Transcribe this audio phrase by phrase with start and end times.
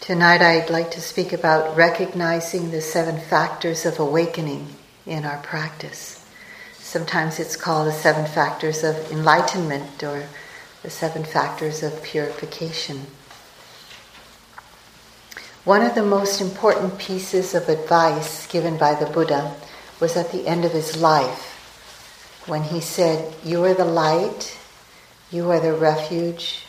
[0.00, 4.68] Tonight I'd like to speak about recognizing the seven factors of awakening
[5.04, 6.24] in our practice.
[6.78, 10.24] Sometimes it's called the seven factors of enlightenment or
[10.82, 13.06] the seven factors of purification.
[15.64, 19.54] One of the most important pieces of advice given by the Buddha
[20.00, 24.56] was at the end of his life when he said, You are the light,
[25.30, 26.64] you are the refuge,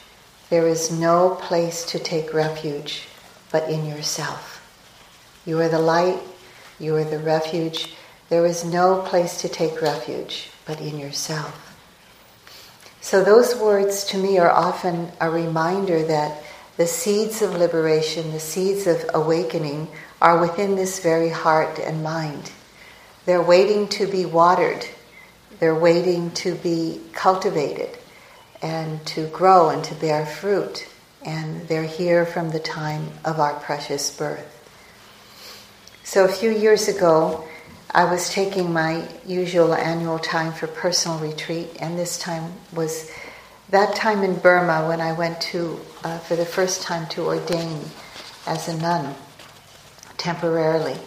[0.50, 3.08] there is no place to take refuge
[3.52, 4.56] but in yourself.
[5.46, 6.20] You are the light,
[6.80, 7.94] you are the refuge.
[8.30, 11.66] There is no place to take refuge but in yourself.
[13.02, 16.44] So, those words to me are often a reminder that
[16.78, 19.88] the seeds of liberation, the seeds of awakening,
[20.22, 22.52] are within this very heart and mind.
[23.26, 24.86] They're waiting to be watered,
[25.60, 27.98] they're waiting to be cultivated
[28.62, 30.88] and to grow and to bear fruit
[31.26, 34.56] and they're here from the time of our precious birth.
[36.04, 37.46] So, a few years ago,
[37.92, 43.12] I was taking my usual annual time for personal retreat, and this time was
[43.70, 47.84] that time in Burma when I went to, uh, for the first time, to ordain
[48.48, 49.14] as a nun
[50.18, 50.98] temporarily.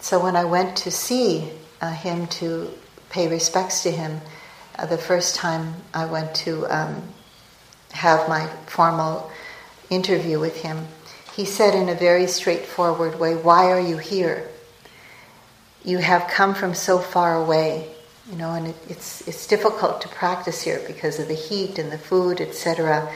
[0.00, 2.70] So, when I went to see uh, him to
[3.10, 4.20] pay respects to him,
[4.78, 7.02] uh, the first time I went to um,
[7.92, 9.30] have my formal
[9.90, 10.86] interview with him,
[11.36, 14.48] he said in a very straightforward way, Why are you here?
[15.84, 17.88] You have come from so far away,
[18.30, 21.90] you know, and it, it's, it's difficult to practice here because of the heat and
[21.90, 23.12] the food, etc.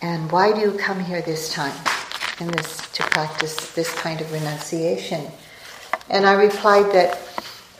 [0.00, 1.74] And why do you come here this time
[2.40, 5.26] in this, to practice this kind of renunciation?
[6.08, 7.20] And I replied that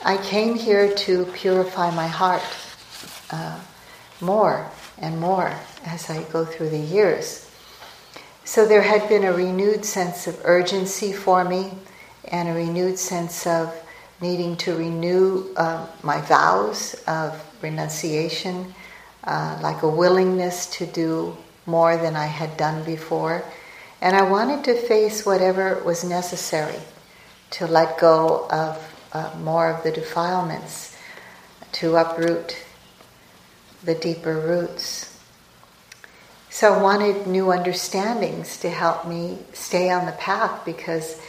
[0.05, 2.43] I came here to purify my heart
[3.31, 3.59] uh,
[4.21, 5.53] more and more
[5.85, 7.49] as I go through the years.
[8.43, 11.71] So there had been a renewed sense of urgency for me
[12.31, 13.73] and a renewed sense of
[14.21, 18.73] needing to renew uh, my vows of renunciation,
[19.23, 23.43] uh, like a willingness to do more than I had done before.
[24.01, 26.79] And I wanted to face whatever was necessary
[27.51, 28.77] to let go of
[29.13, 30.97] uh, more of the defilements,
[31.73, 32.57] to uproot
[33.83, 35.17] the deeper roots.
[36.49, 41.19] So I wanted new understandings to help me stay on the path because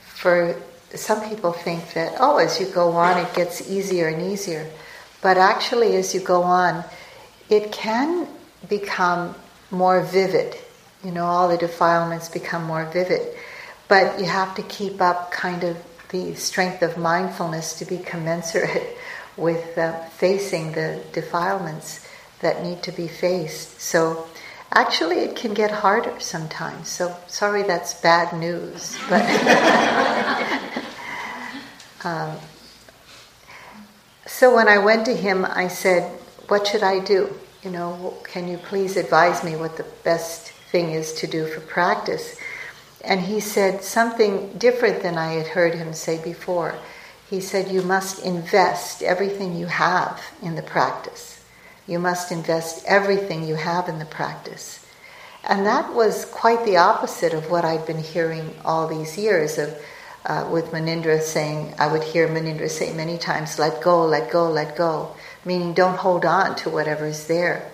[0.00, 0.56] for
[0.94, 4.68] some people think that, oh, as you go on, it gets easier and easier.
[5.22, 6.84] But actually, as you go on,
[7.48, 8.28] it can
[8.68, 9.34] become
[9.70, 10.56] more vivid.
[11.02, 13.34] You know, all the defilements become more vivid.
[13.88, 15.76] But you have to keep up kind of
[16.10, 18.96] the strength of mindfulness to be commensurate
[19.36, 22.06] with uh, facing the defilements
[22.40, 23.80] that need to be faced.
[23.80, 24.26] So
[24.74, 26.88] Actually, it can get harder sometimes.
[26.88, 28.98] So sorry, that's bad news.
[29.08, 29.22] But
[32.04, 32.36] um,
[34.26, 36.10] so when I went to him, I said,
[36.48, 37.32] "What should I do?
[37.62, 41.60] You know, can you please advise me what the best thing is to do for
[41.60, 42.36] practice?"
[43.04, 46.74] And he said something different than I had heard him say before.
[47.28, 51.34] He said, "You must invest everything you have in the practice."
[51.86, 54.80] You must invest everything you have in the practice.
[55.46, 59.76] And that was quite the opposite of what I'd been hearing all these years of
[60.26, 64.50] uh, with Munindra saying, I would hear Munindra say many times, let go, let go,
[64.50, 65.14] let go,
[65.44, 67.70] meaning don't hold on to whatever is there.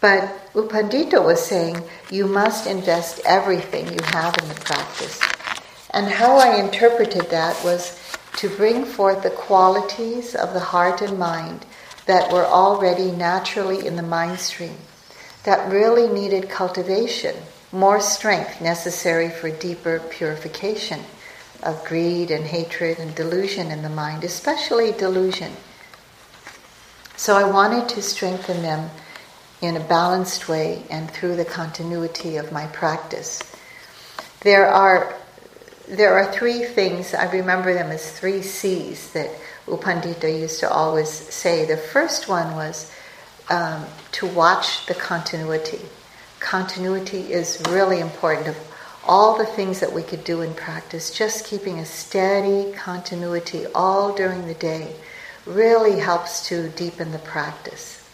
[0.00, 5.18] But U Pandita was saying, you must invest everything you have in the practice.
[5.90, 7.98] And how I interpreted that was
[8.38, 11.66] to bring forth the qualities of the heart and mind
[12.06, 14.76] that were already naturally in the mind stream
[15.42, 17.34] that really needed cultivation,
[17.72, 21.00] more strength necessary for deeper purification
[21.64, 25.52] of greed and hatred and delusion in the mind, especially delusion.
[27.16, 28.88] So I wanted to strengthen them
[29.60, 33.42] in a balanced way and through the continuity of my practice.
[34.42, 35.16] There are
[35.90, 39.30] there are three things, I remember them as three C's that
[39.66, 41.64] U Pandita used to always say.
[41.64, 42.92] The first one was
[43.48, 45.80] um, to watch the continuity.
[46.40, 48.56] Continuity is really important of
[49.04, 51.10] all the things that we could do in practice.
[51.10, 54.94] Just keeping a steady continuity all during the day
[55.46, 58.06] really helps to deepen the practice.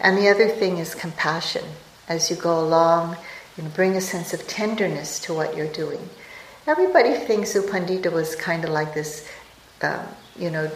[0.00, 1.64] And the other thing is compassion.
[2.08, 3.16] As you go along,
[3.56, 6.08] you bring a sense of tenderness to what you're doing.
[6.66, 9.28] Everybody thinks U Pandita was kind of like this
[9.82, 10.00] um,
[10.36, 10.68] you know,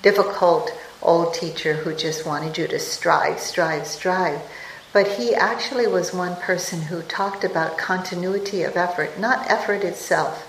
[0.00, 0.70] difficult
[1.02, 4.40] old teacher who just wanted you to strive, strive, strive.
[4.92, 10.48] But he actually was one person who talked about continuity of effort, not effort itself,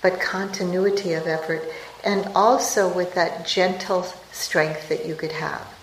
[0.00, 1.62] but continuity of effort,
[2.02, 5.74] and also with that gentle strength that you could have,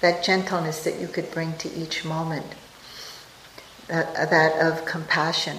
[0.00, 2.46] that gentleness that you could bring to each moment,
[3.88, 5.58] that, that of compassion.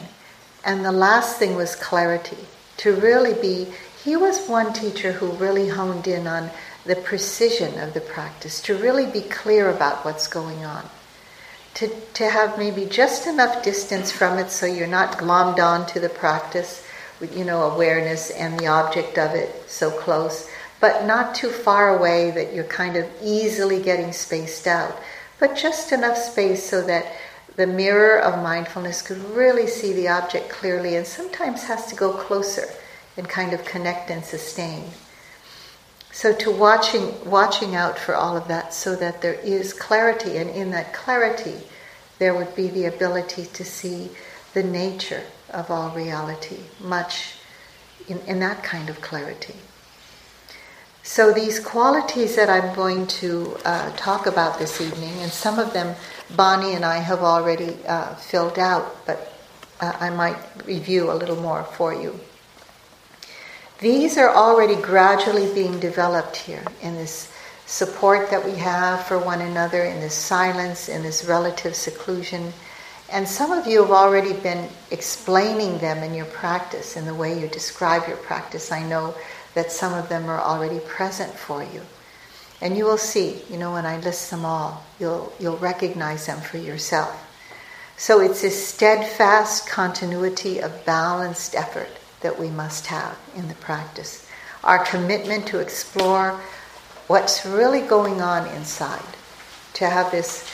[0.63, 2.38] And the last thing was clarity,
[2.78, 3.68] to really be,
[4.04, 6.50] he was one teacher who really honed in on
[6.86, 10.84] the precision of the practice, to really be clear about what's going on.
[11.75, 16.00] To, to have maybe just enough distance from it so you're not glommed on to
[16.00, 16.86] the practice
[17.19, 20.50] with, you know, awareness and the object of it so close,
[20.81, 25.00] but not too far away that you're kind of easily getting spaced out,
[25.40, 27.06] but just enough space so that
[27.56, 32.13] the mirror of mindfulness could really see the object clearly and sometimes has to go
[32.13, 32.65] closer
[33.18, 34.83] and kind of connect and sustain.
[36.12, 40.50] So to watching watching out for all of that so that there is clarity and
[40.50, 41.56] in that clarity
[42.19, 44.09] there would be the ability to see
[44.54, 47.36] the nature of all reality much
[48.07, 49.56] in, in that kind of clarity.
[51.04, 55.74] So these qualities that I'm going to uh, talk about this evening, and some of
[55.74, 55.95] them
[56.36, 59.33] Bonnie and I have already uh, filled out, but
[59.80, 62.19] uh, I might review a little more for you.
[63.80, 67.33] These are already gradually being developed here in this
[67.66, 72.54] support that we have for one another, in this silence, in this relative seclusion.
[73.12, 77.39] And some of you have already been explaining them in your practice, in the way
[77.39, 78.72] you describe your practice.
[78.72, 79.16] I know
[79.56, 81.81] that some of them are already present for you.
[82.62, 86.40] And you will see, you know, when I list them all, you'll, you'll recognize them
[86.40, 87.28] for yourself.
[87.98, 91.90] So it's this steadfast continuity of balanced effort
[92.22, 94.28] that we must have in the practice.
[94.63, 96.40] Our commitment to explore
[97.08, 99.18] what's really going on inside,
[99.74, 100.48] to have this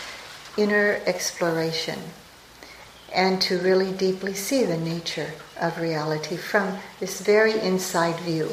[0.58, 2.00] inner exploration,
[3.14, 8.50] and to really deeply see the nature of reality from this very inside view.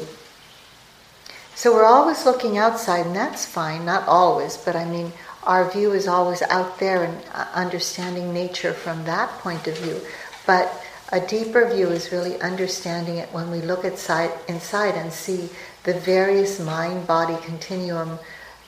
[1.55, 5.13] So we're always looking outside, and that's fine, not always, but I mean,
[5.43, 10.01] our view is always out there and uh, understanding nature from that point of view.
[10.45, 10.69] But
[11.13, 15.49] a deeper view is really understanding it when we look inside, inside and see
[15.83, 18.19] the various mind body continuum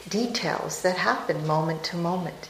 [0.08, 2.50] details that happen moment to moment.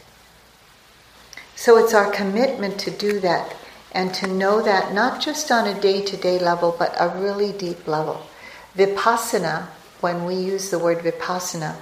[1.55, 3.55] So it's our commitment to do that
[3.91, 7.51] and to know that not just on a day to day level, but a really
[7.51, 8.21] deep level.
[8.75, 9.69] Vipassana,
[10.01, 11.75] when we use the word vipassana,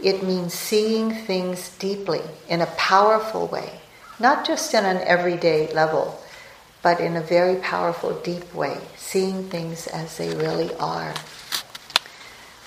[0.00, 3.80] it means seeing things deeply in a powerful way,
[4.18, 6.20] not just in an everyday level
[6.84, 11.14] but in a very powerful, deep way, seeing things as they really are.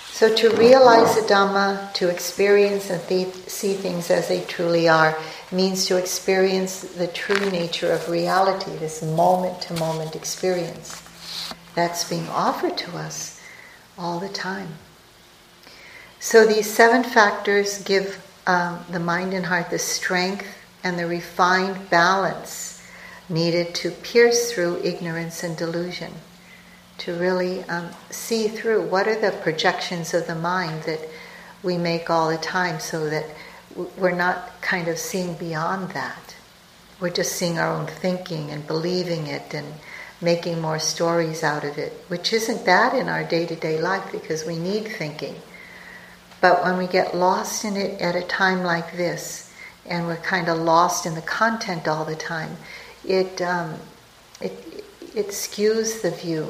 [0.10, 5.16] So to realize the Dhamma, to experience and th- see things as they truly are,
[5.52, 11.00] means to experience the true nature of reality, this moment to moment experience
[11.76, 13.40] that's being offered to us
[14.00, 14.70] all the time.
[16.20, 20.48] So these seven factors give um, the mind and heart the strength
[20.84, 22.82] and the refined balance
[23.30, 26.14] needed to pierce through ignorance and delusion,
[27.00, 31.02] to really um, see through what are the projections of the mind that
[31.62, 33.26] we make all the time so that
[33.98, 36.36] we're not kind of seeing beyond that.
[37.00, 39.68] We're just seeing our own thinking and believing it and
[40.20, 44.12] making more stories out of it, which isn't bad in our day to day life
[44.12, 45.36] because we need thinking.
[46.48, 49.52] But when we get lost in it at a time like this,
[49.86, 52.56] and we're kind of lost in the content all the time,
[53.06, 53.74] it, um,
[54.40, 56.48] it, it skews the view.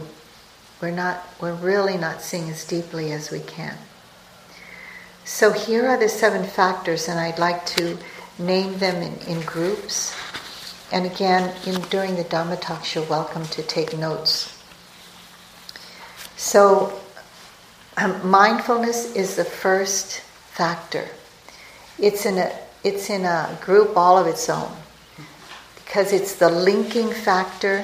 [0.84, 3.76] We're, not, we're really not seeing as deeply as we can.
[5.26, 7.98] So here are the seven factors, and I'd like to
[8.38, 10.16] name them in, in groups.
[10.92, 14.62] And again, in, during the Dhamma talks, you're welcome to take notes.
[16.36, 17.00] So,
[17.98, 21.08] um, mindfulness is the first factor.
[22.00, 22.52] It's in a
[22.84, 24.72] it's in a group all of its own
[25.76, 27.84] because it's the linking factor.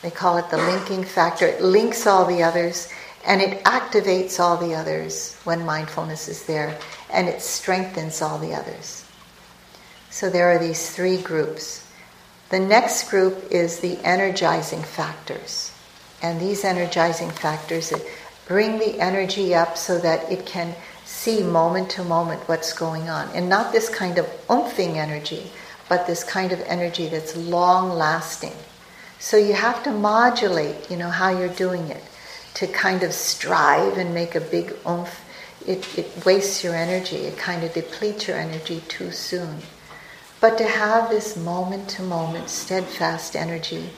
[0.00, 1.46] They call it the linking factor.
[1.46, 2.88] It links all the others
[3.26, 6.78] and it activates all the others when mindfulness is there
[7.12, 9.04] and it strengthens all the others.
[10.10, 11.86] So there are these three groups.
[12.50, 15.72] The next group is the energizing factors.
[16.22, 17.92] And these energizing factors
[18.46, 20.74] bring the energy up so that it can
[21.04, 23.28] see moment to moment what's going on.
[23.34, 25.50] And not this kind of umphing energy,
[25.88, 28.52] but this kind of energy that's long lasting.
[29.18, 32.02] So you have to modulate, you know, how you're doing it.
[32.54, 35.24] To kind of strive and make a big oomph,
[35.66, 37.16] it, it wastes your energy.
[37.16, 39.58] It kind of depletes your energy too soon.
[40.40, 43.90] But to have this moment to moment steadfast energy,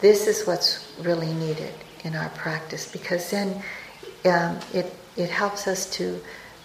[0.00, 1.72] this is what's really needed
[2.02, 3.62] in our practice because then
[4.24, 6.20] um, it, it helps us to,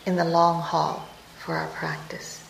[0.06, 2.44] in the long haul, for our practice.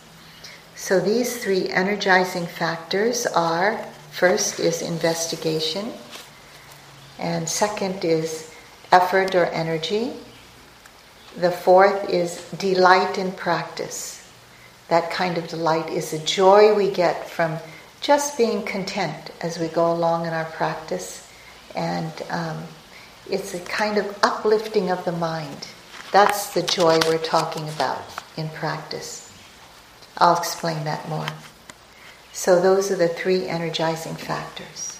[0.76, 3.78] So these three energizing factors are
[4.12, 5.92] first is investigation,
[7.20, 8.54] and second is
[8.92, 10.14] effort or energy.
[11.38, 14.28] The fourth is delight in practice.
[14.88, 17.58] That kind of delight is the joy we get from
[18.02, 21.30] just being content as we go along in our practice.
[21.76, 22.64] And um,
[23.32, 25.68] it's a kind of uplifting of the mind.
[26.12, 28.02] That's the joy we're talking about
[28.36, 29.32] in practice.
[30.18, 31.28] I'll explain that more.
[32.34, 35.00] So, those are the three energizing factors.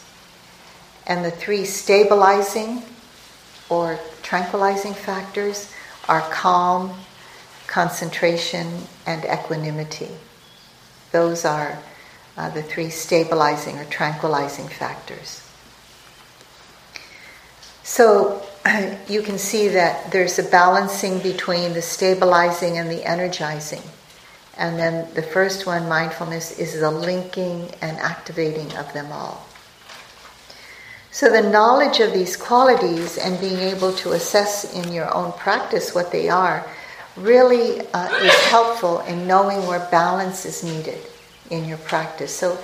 [1.08, 2.84] And the three stabilizing
[3.70, 5.72] or tranquilizing factors
[6.08, 7.00] are calm,
[7.68, 10.10] concentration, and equanimity.
[11.12, 11.80] Those are
[12.38, 15.49] uh, the three stabilizing or tranquilizing factors.
[17.90, 18.40] So
[19.10, 23.82] you can see that there's a balancing between the stabilizing and the energizing.
[24.60, 29.44] And then the first one, mindfulness, is the linking and activating of them all.
[31.10, 35.96] So the knowledge of these qualities and being able to assess in your own practice
[35.96, 36.64] what they are
[37.18, 41.02] really uh, is helpful in knowing where balance is needed
[41.50, 42.36] in your practice.
[42.36, 42.60] So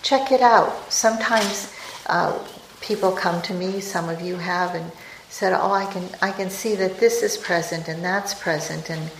[0.00, 0.90] check it out.
[0.90, 1.70] Sometimes
[2.06, 2.38] uh,
[2.80, 4.90] people come to me, some of you have, and
[5.28, 9.10] said, "Oh, I can I can see that this is present and that's present," and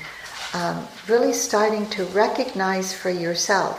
[0.52, 3.78] um, really starting to recognize for yourself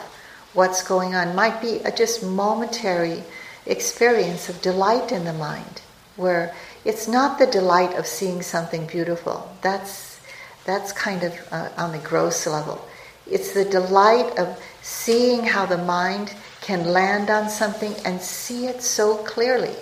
[0.54, 3.24] what's going on might be a just momentary
[3.66, 5.82] experience of delight in the mind,
[6.16, 6.54] where
[6.86, 9.56] it's not the delight of seeing something beautiful.
[9.62, 10.20] That's
[10.66, 12.88] that's kind of uh, on the gross level.
[13.30, 16.34] It's the delight of seeing how the mind
[16.72, 19.76] can land on something and see it so clearly,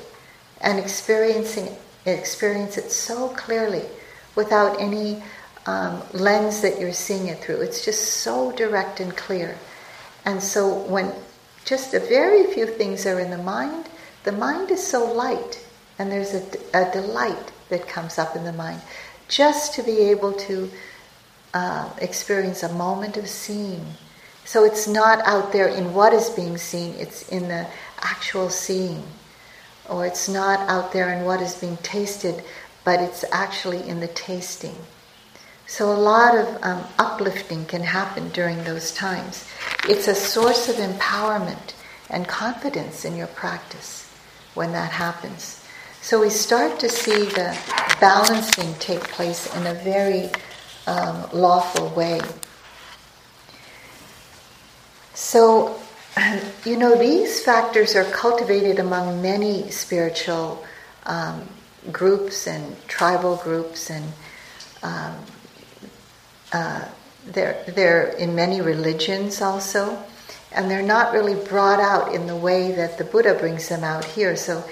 [0.62, 1.70] and experiencing
[2.08, 3.84] experience it so clearly
[4.34, 5.22] without any
[5.68, 7.62] um, lens that you're seeing it through.
[7.62, 9.56] It's just so direct and clear.
[10.26, 11.14] And so when
[11.64, 13.86] just a very few things are in the mind,
[14.24, 15.64] the mind is so light,
[16.00, 16.44] and there's a,
[16.74, 18.82] a delight that comes up in the mind
[19.28, 20.72] just to be able to
[21.54, 23.86] uh, experience a moment of seeing.
[24.50, 27.68] So it's not out there in what is being seen, it's in the
[28.02, 29.04] actual seeing.
[29.88, 32.44] Or it's not out there in what is being tasted,
[32.84, 34.76] but it's actually in the tasting.
[35.68, 39.48] So a lot of um, uplifting can happen during those times.
[39.88, 41.76] It's a source of empowerment
[42.10, 44.12] and confidence in your practice
[44.56, 45.64] when that happens.
[46.02, 47.56] So we start to see the
[48.02, 50.32] balancing take place in a very
[50.88, 52.20] um, lawful way.
[55.20, 55.78] So,
[56.66, 60.66] you know, these factors are cultivated among many spiritual
[61.06, 61.46] um,
[61.92, 64.06] groups and tribal groups and
[64.82, 65.16] um,
[66.54, 66.88] uh,
[67.28, 70.02] they're, they're in many religions also,
[70.54, 74.06] and they're not really brought out in the way that the Buddha brings them out
[74.06, 74.38] here.
[74.38, 74.64] So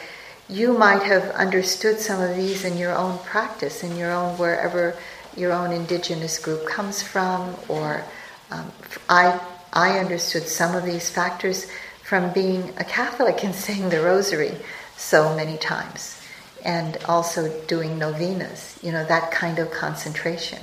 [0.47, 4.97] you might have understood some of these in your own practice, in your own wherever
[5.35, 8.01] your own indigenous group comes from, or
[8.49, 8.71] um,
[9.09, 9.39] I,
[9.73, 11.67] I understood some of these factors
[12.03, 14.55] from being a Catholic and saying the rosary
[14.95, 16.19] so many times,
[16.63, 20.59] and also doing novenas, you know, that kind of concentration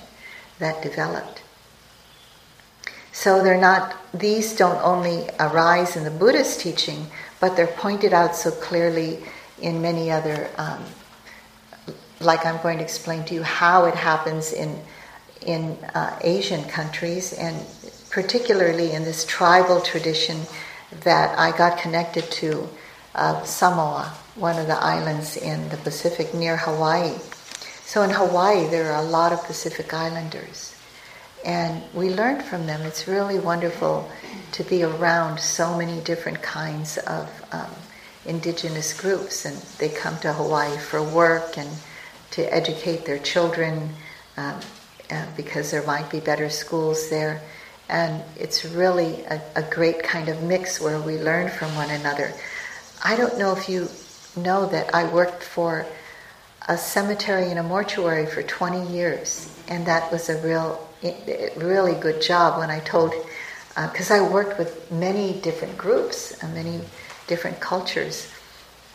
[0.59, 1.43] that developed.
[3.13, 7.07] So they're not, these don't only arise in the Buddhist teaching,
[7.41, 9.23] but they're pointed out so clearly
[9.61, 10.83] in many other, um,
[12.21, 14.81] like I'm going to explain to you how it happens in,
[15.47, 17.57] in uh, Asian countries, and
[18.15, 20.41] particularly in this tribal tradition
[21.01, 22.69] that I got connected to
[23.13, 27.19] of Samoa, one of the islands in the Pacific near Hawaii.
[27.85, 30.77] So in Hawaii, there are a lot of Pacific Islanders.
[31.45, 32.83] And we learned from them.
[32.83, 34.09] It's really wonderful
[34.53, 37.71] to be around so many different kinds of um,
[38.27, 39.45] indigenous groups.
[39.45, 41.69] And they come to Hawaii for work and
[42.31, 43.91] to educate their children
[44.37, 44.61] um,
[45.11, 47.43] uh, because there might be better schools there.
[47.89, 52.33] And it's really a, a great kind of mix where we learn from one another.
[53.05, 53.89] I don't know if you
[54.37, 55.87] know that I worked for
[56.69, 60.89] a cemetery and a mortuary for 20 years, and that was a real,
[61.57, 63.13] really good job when I told,
[63.75, 66.81] because uh, I worked with many different groups and many
[67.27, 68.33] different cultures,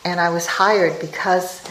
[0.04, 1.62] and I was hired because,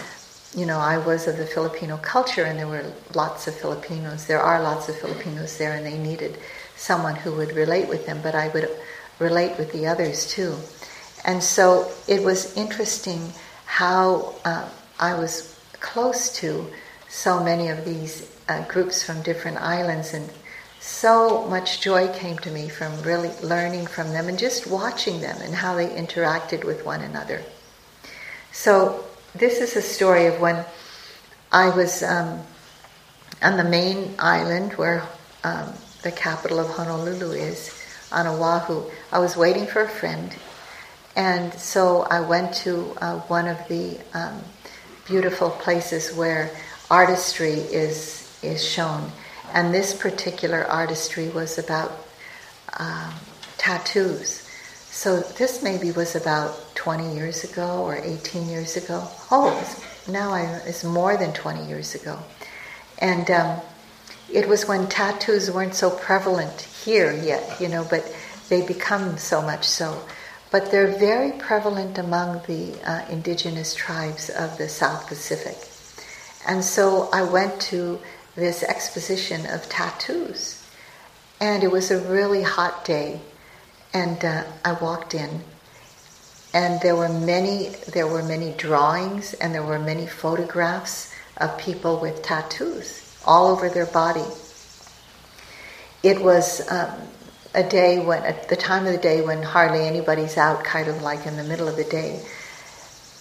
[0.55, 4.25] you know, I was of the Filipino culture, and there were lots of Filipinos.
[4.25, 6.37] There are lots of Filipinos there, and they needed
[6.79, 8.21] someone who would relate with them.
[8.23, 8.69] But I would
[9.19, 10.55] relate with the others too.
[11.25, 13.33] And so it was interesting
[13.65, 14.67] how uh,
[14.99, 16.65] I was close to
[17.09, 20.29] so many of these uh, groups from different islands, and
[20.79, 25.37] so much joy came to me from really learning from them and just watching them
[25.41, 27.41] and how they interacted with one another.
[28.51, 29.03] So,
[29.35, 30.65] this is a story of when
[31.51, 32.41] I was um,
[33.41, 35.03] on the main island where
[35.43, 37.75] um, the capital of Honolulu is,
[38.11, 38.89] on Oahu.
[39.11, 40.33] I was waiting for a friend,
[41.15, 44.41] and so I went to uh, one of the um,
[45.05, 46.49] beautiful places where
[46.89, 49.11] artistry is is shown,
[49.53, 51.91] and this particular artistry was about
[52.77, 53.13] um,
[53.57, 54.47] tattoos.
[54.91, 59.07] So this maybe was about 20 years ago or 18 years ago.
[59.29, 62.17] Oh, it's, now I, it's more than 20 years ago,
[62.99, 63.59] and um,
[64.33, 68.03] it was when tattoos weren't so prevalent here yet, you know, but
[68.49, 70.01] they become so much so
[70.51, 75.57] but they're very prevalent among the uh, indigenous tribes of the South Pacific.
[76.47, 77.99] And so I went to
[78.35, 80.63] this exposition of tattoos,
[81.39, 83.21] and it was a really hot day,
[83.93, 85.41] and uh, I walked in,
[86.53, 91.99] and there were many there were many drawings and there were many photographs of people
[91.99, 94.25] with tattoos all over their body.
[96.03, 96.91] It was um,
[97.53, 101.01] a day when, at the time of the day when hardly anybody's out, kind of
[101.01, 102.23] like in the middle of the day.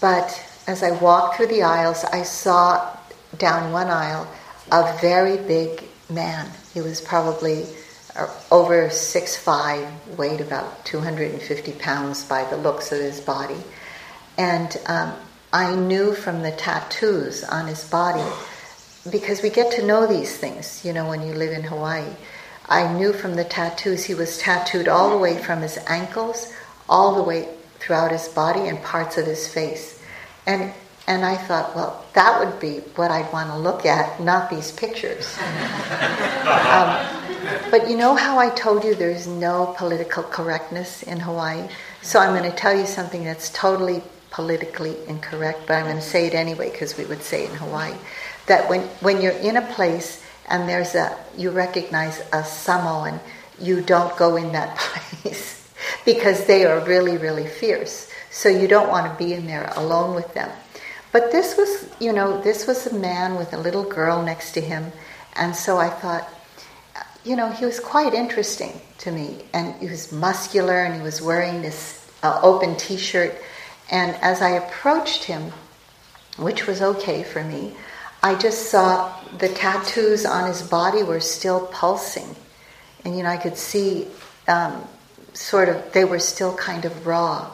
[0.00, 2.96] But as I walked through the aisles, I saw
[3.36, 4.28] down one aisle
[4.70, 6.50] a very big man.
[6.74, 7.66] He was probably
[8.14, 9.88] uh, over six five,
[10.18, 13.62] weighed about 250 pounds by the looks of his body.
[14.36, 15.14] And um,
[15.52, 18.24] I knew from the tattoos on his body,
[19.10, 22.04] because we get to know these things, you know, when you live in Hawaii
[22.68, 26.52] I knew from the tattoos he was tattooed all the way from his ankles,
[26.88, 30.02] all the way throughout his body and parts of his face.
[30.46, 30.72] And
[31.06, 34.72] and I thought, well, that would be what I'd want to look at, not these
[34.72, 35.38] pictures.
[35.40, 37.06] um,
[37.70, 41.66] but you know how I told you there's no political correctness in Hawaii?
[42.02, 46.02] So I'm going to tell you something that's totally politically incorrect, but I'm going to
[46.02, 47.94] say it anyway because we would say it in Hawaii.
[48.48, 53.20] That when, when you're in a place and there's a you recognize a Samoan,
[53.60, 55.70] you don't go in that place
[56.04, 58.10] because they are really really fierce.
[58.30, 60.50] So you don't want to be in there alone with them.
[61.12, 64.60] But this was, you know, this was a man with a little girl next to
[64.60, 64.92] him,
[65.36, 66.28] and so I thought,
[67.24, 71.22] you know, he was quite interesting to me, and he was muscular, and he was
[71.22, 73.34] wearing this uh, open T-shirt,
[73.90, 75.52] and as I approached him,
[76.36, 77.74] which was okay for me,
[78.22, 82.34] I just saw the tattoos on his body were still pulsing.
[83.04, 84.08] And, you know, I could see
[84.48, 84.84] um,
[85.34, 87.50] sort of, they were still kind of raw.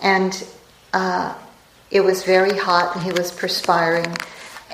[0.00, 0.46] And
[0.92, 1.34] uh,
[1.90, 4.16] it was very hot and he was perspiring.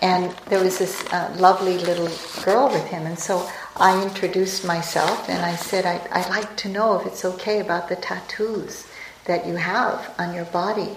[0.01, 2.11] And there was this uh, lovely little
[2.45, 3.05] girl with him.
[3.05, 7.25] And so I introduced myself and I said, I, I'd like to know if it's
[7.25, 8.87] okay about the tattoos
[9.25, 10.97] that you have on your body.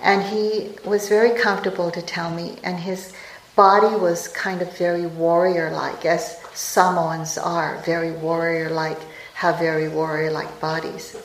[0.00, 2.56] And he was very comfortable to tell me.
[2.64, 3.12] And his
[3.56, 8.98] body was kind of very warrior like, as Samoans are, very warrior like,
[9.34, 11.16] have very warrior like bodies.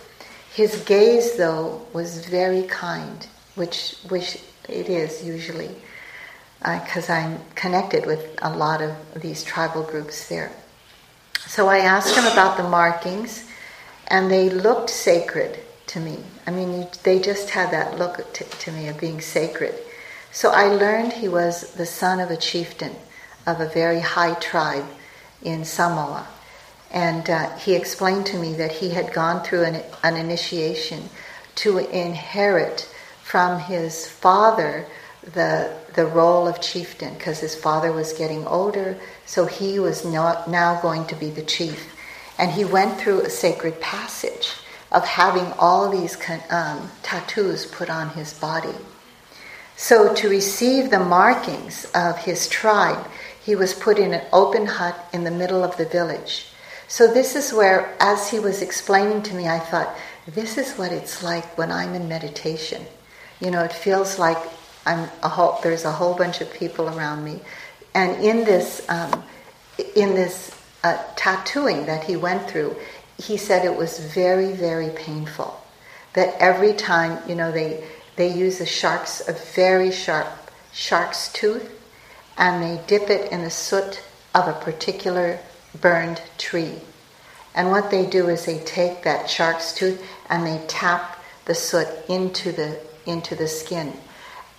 [0.54, 5.70] His gaze, though, was very kind, which, which it is usually,
[6.60, 10.52] because uh, I'm connected with a lot of these tribal groups there.
[11.46, 13.46] So I asked him about the markings,
[14.08, 16.18] and they looked sacred to me.
[16.46, 19.76] I mean, they just had that look to, to me of being sacred.
[20.38, 22.95] So I learned he was the son of a chieftain
[23.47, 24.86] of a very high tribe
[25.41, 26.28] in Samoa.
[26.91, 31.10] And uh, he explained to me that he had gone through an, an initiation
[31.56, 32.88] to inherit
[33.23, 34.86] from his father
[35.23, 38.95] the, the role of chieftain because his father was getting older,
[39.26, 41.95] so he was not, now going to be the chief.
[42.38, 44.52] And he went through a sacred passage
[44.91, 46.15] of having all these
[46.52, 48.76] um, tattoos put on his body.
[49.80, 53.08] So, to receive the markings of his tribe,
[53.46, 56.48] he was put in an open hut in the middle of the village.
[56.88, 59.96] So, this is where, as he was explaining to me, I thought,
[60.28, 62.88] this is what it's like when I'm in meditation.
[63.40, 64.40] You know, it feels like
[64.88, 67.40] I'm a whole, there's a whole bunch of people around me.
[67.94, 69.24] And in this, um,
[69.96, 72.76] in this uh, tattooing that he went through,
[73.20, 75.62] he said it was very, very painful.
[76.13, 77.84] That every time, you know, they
[78.17, 80.27] they use a shark's, a very sharp
[80.73, 81.71] shark's tooth,
[82.38, 84.03] and they dip it in the soot
[84.36, 85.39] of a particular
[85.80, 86.82] burned tree.
[87.56, 91.88] And what they do is they take that shark's tooth and they tap the soot
[92.08, 93.93] into the into the skin.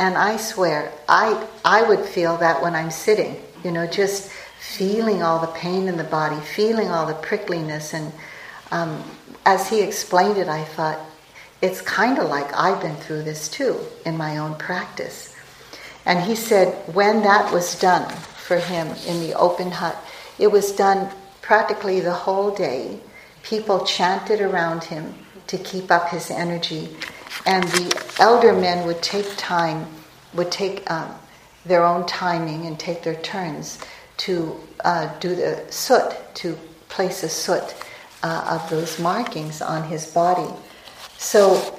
[0.00, 5.22] And I swear, I I would feel that when I'm sitting, you know, just feeling
[5.22, 7.94] all the pain in the body, feeling all the prickliness.
[7.94, 8.12] And
[8.70, 9.02] um,
[9.46, 10.98] as he explained it, I thought,
[11.60, 15.34] it's kind of like I've been through this too in my own practice.
[16.06, 19.96] And he said when that was done for him in the open hut,
[20.38, 21.10] it was done
[21.42, 23.00] practically the whole day.
[23.42, 25.14] People chanted around him
[25.48, 26.96] to keep up his energy.
[27.46, 29.86] And the elder men would take time,
[30.34, 31.14] would take um,
[31.64, 33.78] their own timing and take their turns
[34.18, 36.56] to uh, do the soot, to
[36.88, 37.74] place a soot
[38.22, 40.52] uh, of those markings on his body.
[41.18, 41.78] So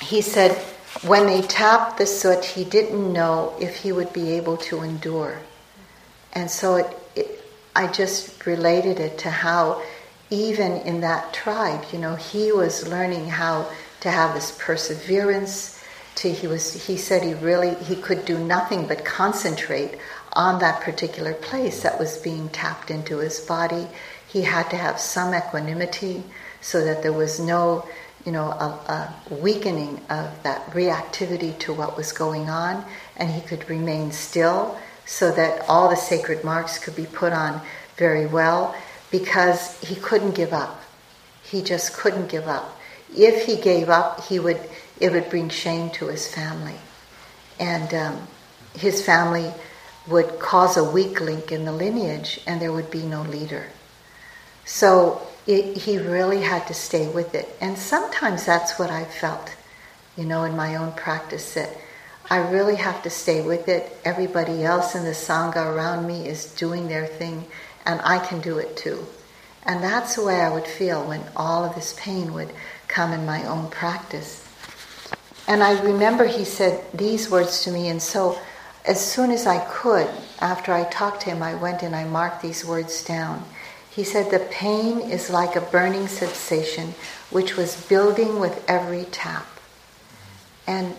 [0.00, 0.56] he said
[1.02, 5.38] when they tapped the soot, he didn't know if he would be able to endure.
[6.32, 7.44] And so it, it,
[7.76, 9.82] I just related it to how,
[10.30, 13.68] even in that tribe, you know, he was learning how
[14.00, 15.78] to have this perseverance.
[16.16, 19.98] To he was, he said he really he could do nothing but concentrate
[20.34, 23.88] on that particular place that was being tapped into his body.
[24.28, 26.22] He had to have some equanimity
[26.60, 27.86] so that there was no,
[28.24, 32.84] you know, a, a weakening of that reactivity to what was going on,
[33.16, 37.60] and he could remain still so that all the sacred marks could be put on
[37.96, 38.74] very well
[39.10, 40.82] because he couldn't give up.
[41.42, 42.78] He just couldn't give up.
[43.14, 44.60] If he gave up, he would
[45.00, 46.76] it would bring shame to his family,
[47.58, 48.28] and um,
[48.74, 49.52] his family
[50.08, 53.66] would cause a weak link in the lineage and there would be no leader.
[54.64, 57.48] So it, he really had to stay with it.
[57.60, 59.54] And sometimes that's what I felt,
[60.16, 61.70] you know, in my own practice that
[62.30, 63.96] I really have to stay with it.
[64.04, 67.44] Everybody else in the Sangha around me is doing their thing
[67.84, 69.06] and I can do it too.
[69.64, 72.52] And that's the way I would feel when all of this pain would
[72.88, 74.44] come in my own practice.
[75.46, 78.38] And I remember he said these words to me, and so
[78.84, 80.08] as soon as I could,
[80.40, 83.44] after I talked to him, I went and I marked these words down.
[83.94, 86.94] He said, The pain is like a burning sensation
[87.30, 89.46] which was building with every tap.
[90.66, 90.94] And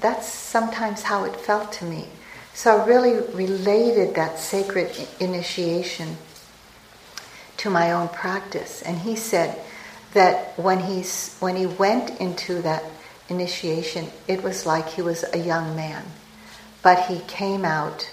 [0.00, 2.08] that's sometimes how it felt to me.
[2.54, 6.16] So I really related that sacred initiation
[7.58, 8.82] to my own practice.
[8.82, 9.60] And he said
[10.14, 12.84] that when, he's, when he went into that
[13.28, 16.04] initiation, it was like he was a young man
[16.82, 18.10] but he came out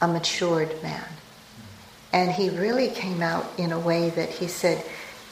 [0.00, 1.06] a matured man.
[2.12, 4.84] And he really came out in a way that he said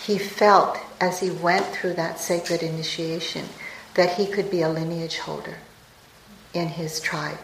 [0.05, 3.47] he felt as he went through that sacred initiation
[3.95, 5.57] that he could be a lineage holder
[6.55, 7.39] in his tribe.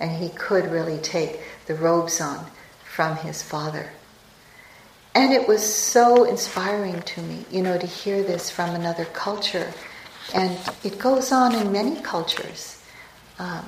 [0.00, 2.46] And he could really take the robes on
[2.84, 3.90] from his father.
[5.14, 9.72] And it was so inspiring to me, you know, to hear this from another culture.
[10.34, 12.82] And it goes on in many cultures.
[13.38, 13.64] Um,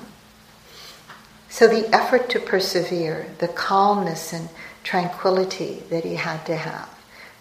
[1.49, 4.49] so the effort to persevere, the calmness and
[4.87, 6.87] tranquility that he had to have,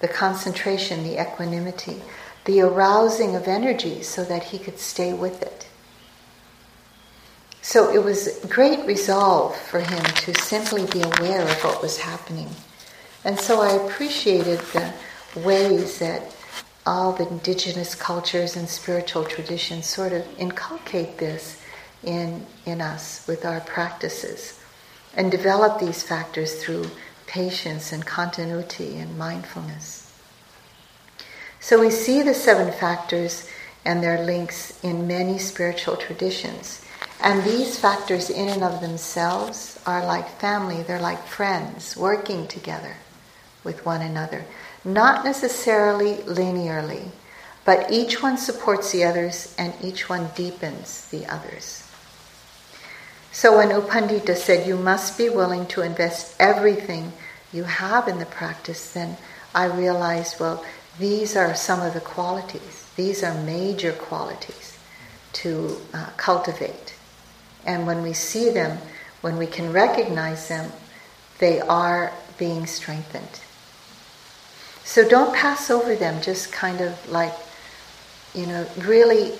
[0.00, 2.02] the concentration, the equanimity,
[2.44, 5.68] the arousing of energy so that he could stay with it.
[7.62, 12.48] So it was great resolve for him to simply be aware of what was happening.
[13.24, 14.92] And so I appreciated the
[15.36, 16.34] ways that
[16.84, 21.62] all the indigenous cultures and spiritual traditions sort of inculcate this
[22.02, 24.58] in, in us with our practices
[25.14, 26.86] and develop these factors through
[27.26, 30.12] patience and continuity and mindfulness.
[31.60, 33.48] So we see the seven factors
[33.84, 36.84] and their links in many spiritual traditions.
[37.20, 42.96] And these factors, in and of themselves, are like family, they're like friends working together
[43.64, 44.44] with one another.
[44.84, 47.08] Not necessarily linearly,
[47.64, 51.85] but each one supports the others and each one deepens the others.
[53.36, 57.12] So when U Pandita said you must be willing to invest everything
[57.52, 59.18] you have in the practice, then
[59.54, 60.64] I realized, well,
[60.98, 62.88] these are some of the qualities.
[62.96, 64.78] These are major qualities
[65.34, 66.94] to uh, cultivate.
[67.66, 68.78] And when we see them,
[69.20, 70.72] when we can recognize them,
[71.38, 73.40] they are being strengthened.
[74.82, 77.34] So don't pass over them, just kind of like,
[78.34, 79.32] you know, really,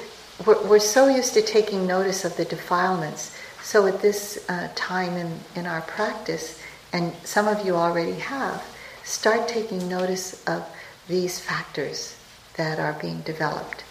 [0.45, 3.35] we're, we're so used to taking notice of the defilements
[3.67, 8.65] so at this uh, time in, in our practice, and some of you already have,
[9.03, 10.65] start taking notice of
[11.09, 12.17] these factors
[12.57, 13.83] that are being developed.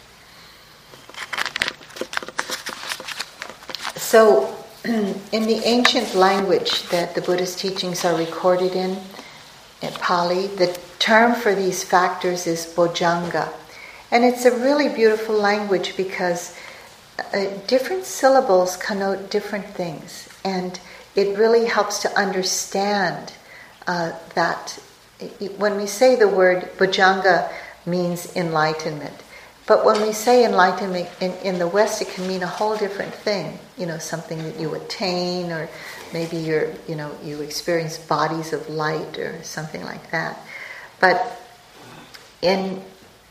[3.98, 8.98] So, in the ancient language that the Buddhist teachings are recorded in,
[9.82, 13.52] in Pali, the, term for these factors is bojjhanga.
[14.10, 16.58] And it's a really beautiful language because
[17.20, 20.30] uh, different syllables connote different things.
[20.44, 20.80] And
[21.16, 23.34] it really helps to understand
[23.88, 24.80] uh, that
[25.58, 27.52] when we say the word bojjhanga
[27.86, 29.14] means enlightenment,
[29.68, 33.14] but when we say enlightenment in, in the West, it can mean a whole different
[33.14, 33.58] thing.
[33.78, 35.68] You know, something that you attain, or
[36.14, 40.40] maybe you're, you know, you experience bodies of light, or something like that.
[41.00, 41.42] But
[42.44, 42.84] in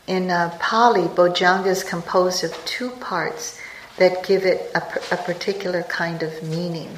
[0.07, 3.59] in uh, Pali, Bojjhanga is composed of two parts
[3.97, 4.79] that give it a,
[5.13, 6.97] a particular kind of meaning.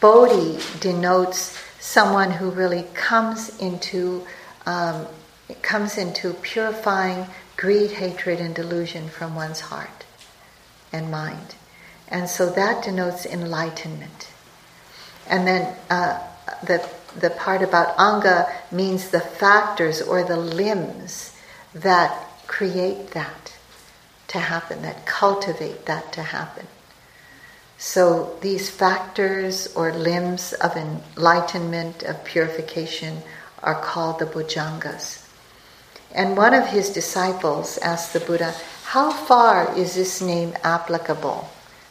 [0.00, 4.26] Bodhi denotes someone who really comes into
[4.66, 5.06] um,
[5.62, 10.04] comes into purifying greed, hatred, and delusion from one's heart
[10.92, 11.54] and mind.
[12.08, 14.28] And so that denotes enlightenment.
[15.28, 16.20] And then uh,
[16.64, 21.36] the, the part about anga means the factors or the limbs
[21.74, 23.45] that create that
[24.28, 26.66] to happen, that cultivate that to happen.
[27.78, 33.18] So these factors or limbs of enlightenment, of purification,
[33.62, 35.26] are called the bojjhangas.
[36.14, 41.48] And one of his disciples asked the Buddha, How far is this name applicable?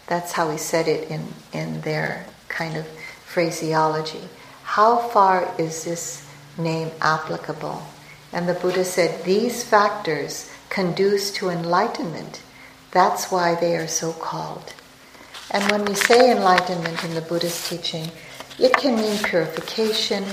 [0.08, 2.88] That's how he said it in, in their kind of
[3.26, 4.28] phraseology.
[4.64, 7.84] How far is this name applicable?
[8.32, 12.42] And the Buddha said, These factors conduce to enlightenment.
[12.92, 14.74] That's why they are so called.
[15.52, 18.12] And when we say enlightenment in the Buddhist teaching,
[18.60, 20.26] it can mean purification,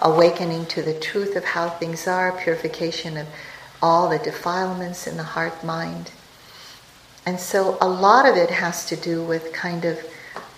[0.00, 3.28] awakening to the truth of how things are, purification of
[3.80, 6.10] all the defilements in the heart mind.
[7.24, 10.04] And so a lot of it has to do with kind of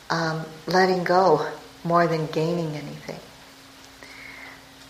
[0.09, 1.47] um, letting go
[1.85, 3.21] more than gaining anything.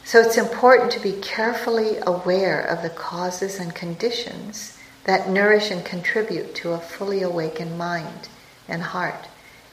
[0.08, 5.84] So it's important to be carefully aware of the causes and conditions that nourish and
[5.84, 8.30] contribute to a fully awakened mind
[8.68, 9.28] and heart.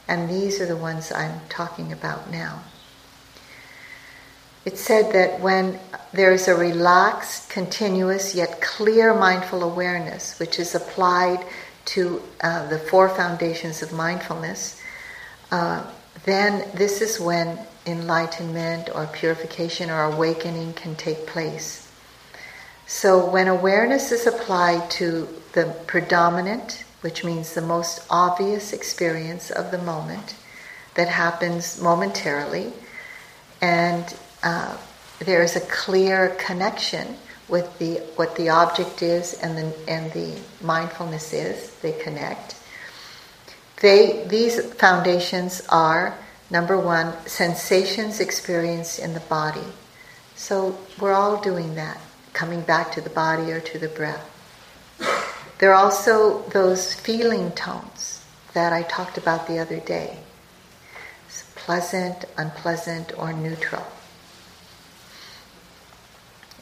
[0.09, 2.61] And these are the ones I'm talking about now.
[4.65, 5.79] It said that when
[6.11, 11.45] there is a relaxed, continuous, yet clear mindful awareness, which is applied
[11.85, 14.81] to uh, the four foundations of mindfulness,
[15.51, 15.89] uh,
[16.25, 21.91] then this is when enlightenment or purification or awakening can take place.
[22.87, 29.71] So, when awareness is applied to the predominant, which means the most obvious experience of
[29.71, 30.35] the moment
[30.93, 32.73] that happens momentarily,
[33.61, 34.77] and uh,
[35.19, 37.15] there is a clear connection
[37.47, 41.75] with the what the object is and the and the mindfulness is.
[41.81, 42.55] They connect.
[43.81, 46.17] They these foundations are
[46.49, 49.73] number one sensations experienced in the body.
[50.35, 51.99] So we're all doing that,
[52.33, 54.31] coming back to the body or to the breath.
[55.59, 60.17] There are also those feeling tones that I talked about the other day.
[61.27, 63.85] It's pleasant, unpleasant, or neutral.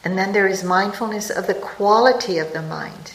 [0.04, 3.14] And then there is mindfulness of the quality of the mind.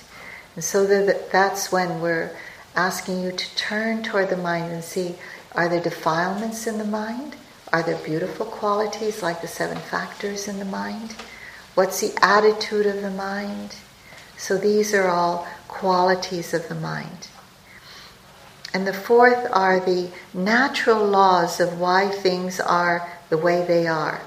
[0.55, 2.36] And so that's when we're
[2.75, 5.15] asking you to turn toward the mind and see
[5.55, 7.35] are there defilements in the mind?
[7.71, 11.15] Are there beautiful qualities like the seven factors in the mind?
[11.75, 13.75] What's the attitude of the mind?
[14.38, 17.27] So these are all qualities of the mind.
[18.73, 24.21] And the fourth are the natural laws of why things are the way they are.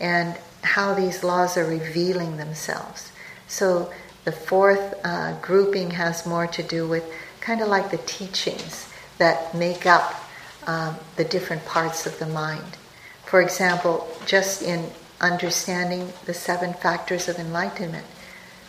[0.00, 3.12] And how these laws are revealing themselves.
[3.46, 3.92] So
[4.24, 7.04] the fourth uh, grouping has more to do with
[7.40, 8.88] kind of like the teachings
[9.18, 10.27] that make up
[10.68, 12.76] um, the different parts of the mind.
[13.24, 18.06] For example, just in understanding the seven factors of enlightenment,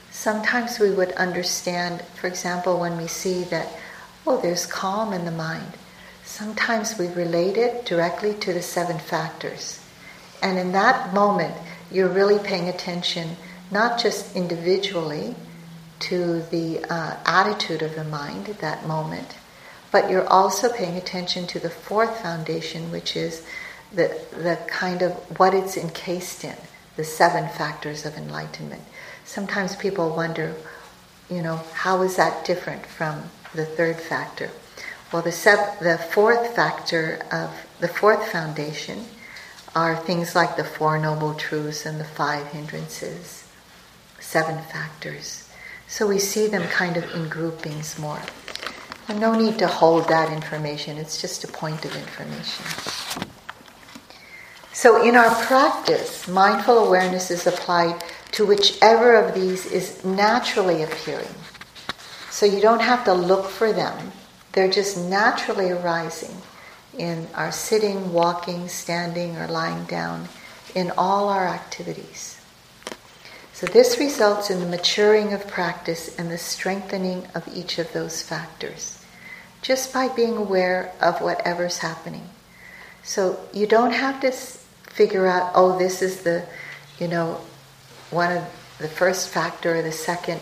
[0.10, 3.68] sometimes we would understand, for example, when we see that,
[4.26, 5.74] oh, there's calm in the mind.
[6.24, 9.84] Sometimes we relate it directly to the seven factors.
[10.42, 11.54] And in that moment,
[11.92, 13.36] you're really paying attention
[13.72, 15.36] not just individually
[16.00, 19.36] to the uh, attitude of the mind at that moment,
[19.91, 23.45] but you're also paying attention to the fourth foundation, which is
[23.91, 26.56] the, the kind of what it's encased in,
[26.95, 28.84] the seven factors of enlightenment.
[29.25, 30.56] Sometimes people wonder,
[31.30, 33.23] you know, how is that different from
[33.54, 34.49] the third factor?
[35.12, 37.49] Well, the, sev- the fourth factor of
[37.80, 39.06] the fourth foundation
[39.75, 43.47] are things like the Four Noble Truths and the Five Hindrances,
[44.19, 45.49] seven factors.
[45.88, 48.21] So we see them kind of in groupings more.
[49.10, 52.63] And no need to hold that information, it's just a point of information.
[54.72, 58.02] So, in our practice, mindful awareness is applied
[58.34, 61.36] to whichever of these is naturally appearing.
[62.30, 64.12] So, you don't have to look for them,
[64.52, 66.38] they're just naturally arising
[66.98, 70.30] in our sitting, walking, standing, or lying down,
[70.76, 72.39] in all our activities.
[73.54, 78.22] So, this results in the maturing of practice and the strengthening of each of those
[78.22, 78.99] factors,
[79.62, 82.30] just by being aware of whatever's happening.
[83.04, 86.45] So, you don't have to figure out, oh, this is the,
[87.00, 87.39] you know,
[88.12, 88.43] one of
[88.80, 90.41] the first factor or the second.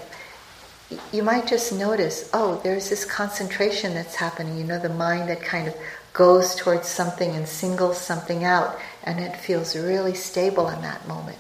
[1.11, 4.57] You might just notice, oh, there's this concentration that's happening.
[4.57, 5.75] You know, the mind that kind of
[6.13, 11.37] goes towards something and singles something out, and it feels really stable in that moment.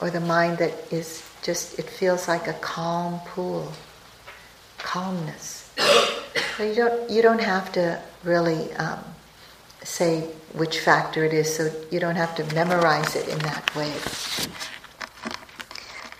[0.00, 3.72] Or the mind that is just, it feels like a calm pool,
[4.78, 5.53] calmness.
[5.76, 9.02] You don't, you don't have to really um,
[9.82, 10.20] say
[10.52, 13.92] which factor it is, so you don't have to memorize it in that way.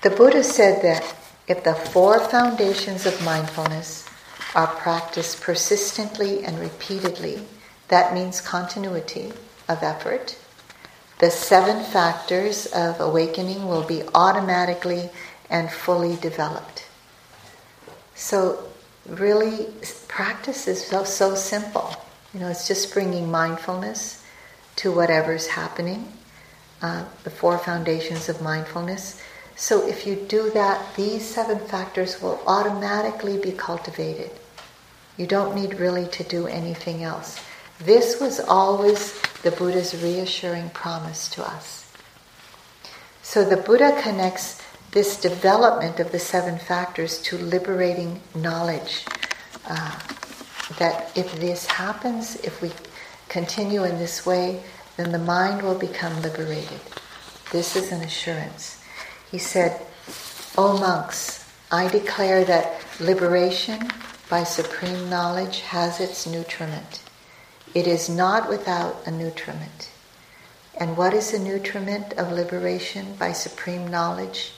[0.02, 4.08] The Buddha said that if the four foundations of mindfulness
[4.54, 7.40] are practiced persistently and repeatedly,
[7.88, 9.32] that means continuity
[9.68, 10.36] of effort.
[11.20, 15.10] The seven factors of awakening will be automatically
[15.48, 16.86] and fully developed.
[18.14, 18.68] So,
[19.06, 19.66] really,
[20.08, 21.94] practice is so, so simple.
[22.32, 24.24] You know, it's just bringing mindfulness
[24.76, 26.12] to whatever's happening,
[26.82, 29.22] uh, the four foundations of mindfulness.
[29.56, 34.30] So if you do that, these seven factors will automatically be cultivated.
[35.16, 37.38] You don't need really to do anything else.
[37.78, 41.92] This was always the Buddha's reassuring promise to us.
[43.22, 44.60] So the Buddha connects
[44.94, 49.04] this development of the seven factors to liberating knowledge.
[49.66, 49.98] Uh,
[50.78, 52.70] that if this happens, if we
[53.28, 54.62] continue in this way,
[54.96, 56.80] then the mind will become liberated.
[57.52, 58.82] This is an assurance.
[59.30, 59.80] He said,
[60.56, 63.90] O monks, I declare that liberation
[64.30, 67.02] by supreme knowledge has its nutriment.
[67.74, 69.90] It is not without a nutriment.
[70.78, 74.52] And what is the nutriment of liberation by supreme knowledge?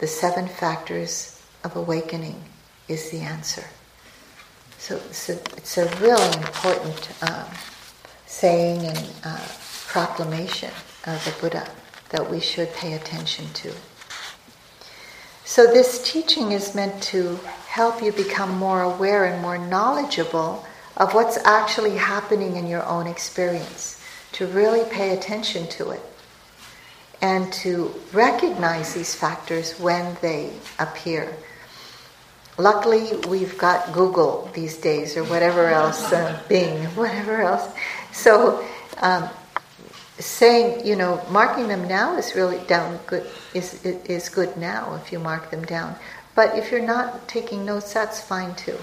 [0.00, 2.42] The seven factors of awakening
[2.88, 3.64] is the answer.
[4.78, 7.44] So, it's a really important um,
[8.24, 9.46] saying and uh,
[9.86, 10.70] proclamation
[11.06, 11.68] of the Buddha
[12.08, 13.74] that we should pay attention to.
[15.44, 20.64] So, this teaching is meant to help you become more aware and more knowledgeable
[20.96, 26.00] of what's actually happening in your own experience, to really pay attention to it,
[27.22, 31.34] and to recognize these factors when they appear
[32.60, 37.66] Luckily, we've got Google these days, or whatever else, uh, Bing, whatever else.
[38.12, 38.62] So,
[38.98, 39.30] um,
[40.18, 45.10] saying, you know, marking them now is really down good is is good now if
[45.10, 45.96] you mark them down.
[46.34, 48.76] But if you're not taking notes, that's fine too.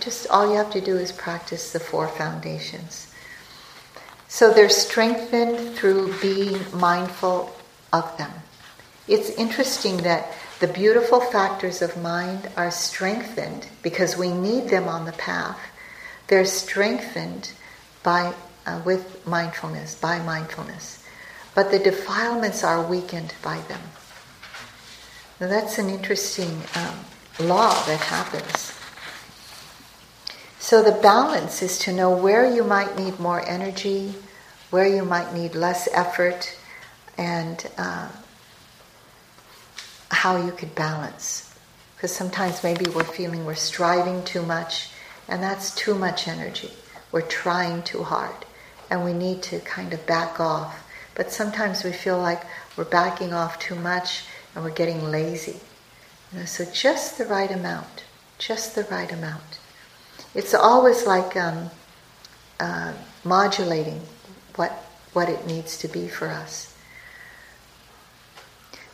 [0.00, 3.14] Just all you have to do is practice the four foundations.
[4.26, 7.54] So they're strengthened through being mindful
[7.92, 8.30] of them.
[9.08, 15.04] It's interesting that the beautiful factors of mind are strengthened because we need them on
[15.04, 15.58] the path.
[16.28, 17.52] They're strengthened
[18.02, 18.32] by,
[18.64, 21.04] uh, with mindfulness, by mindfulness.
[21.54, 23.80] But the defilements are weakened by them.
[25.40, 28.72] Now that's an interesting um, law that happens.
[30.60, 34.14] So the balance is to know where you might need more energy,
[34.70, 36.56] where you might need less effort,
[37.18, 38.08] and uh,
[40.10, 41.54] how you could balance.
[41.96, 44.90] Because sometimes maybe we're feeling we're striving too much,
[45.28, 46.72] and that's too much energy.
[47.12, 48.44] We're trying too hard,
[48.90, 50.82] and we need to kind of back off.
[51.14, 52.42] But sometimes we feel like
[52.76, 55.60] we're backing off too much and we're getting lazy.
[56.32, 58.04] You know, so just the right amount,
[58.38, 59.58] just the right amount.
[60.34, 61.70] It's always like um,
[62.58, 62.94] uh,
[63.24, 64.00] modulating
[64.56, 64.72] what
[65.12, 66.71] what it needs to be for us.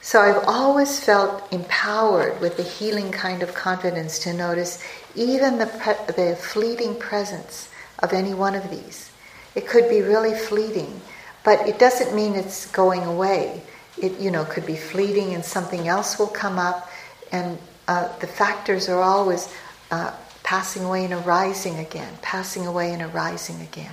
[0.09, 4.83] So I've always felt empowered with the healing kind of confidence to notice
[5.15, 9.11] even the, pre- the fleeting presence of any one of these.
[9.55, 11.03] It could be really fleeting,
[11.45, 13.61] but it doesn't mean it's going away.
[13.99, 16.89] It you know could be fleeting, and something else will come up,
[17.31, 19.55] and uh, the factors are always
[19.91, 23.93] uh, passing away and arising again, passing away and arising again.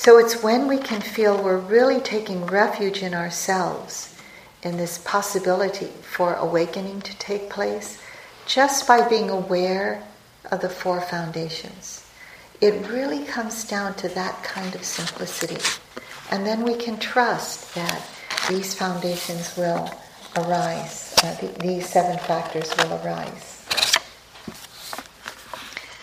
[0.00, 4.09] So it's when we can feel we're really taking refuge in ourselves,
[4.62, 8.00] in this possibility for awakening to take place,
[8.46, 10.02] just by being aware
[10.50, 12.06] of the four foundations.
[12.60, 15.58] It really comes down to that kind of simplicity.
[16.30, 18.06] And then we can trust that
[18.48, 19.90] these foundations will
[20.36, 23.64] arise, uh, the, these seven factors will arise.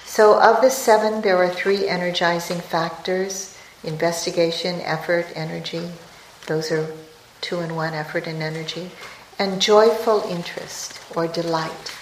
[0.05, 3.53] So, of the seven, there are three energizing factors
[3.83, 5.87] investigation, effort, energy.
[6.47, 6.91] Those are
[7.41, 8.91] two in one effort and energy.
[9.39, 11.93] And joyful interest or delight,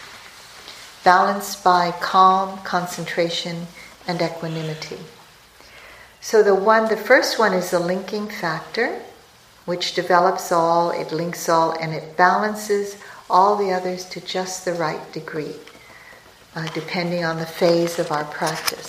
[1.04, 3.68] balanced by calm, concentration,
[4.08, 5.00] and equanimity.
[6.22, 9.02] So the one, the first one is the linking factor,
[9.66, 12.98] which develops all, it links all, and it balances
[13.30, 15.56] all the others to just the right degree
[16.56, 18.88] uh, depending on the phase of our practice.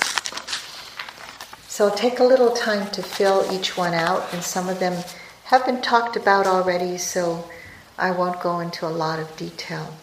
[1.68, 5.04] So take a little time to fill each one out, and some of them
[5.46, 7.48] have been talked about already, so
[7.96, 9.94] I won't go into a lot of detail.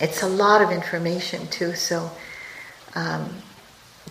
[0.00, 2.10] It's a lot of information too, so
[2.96, 3.28] um,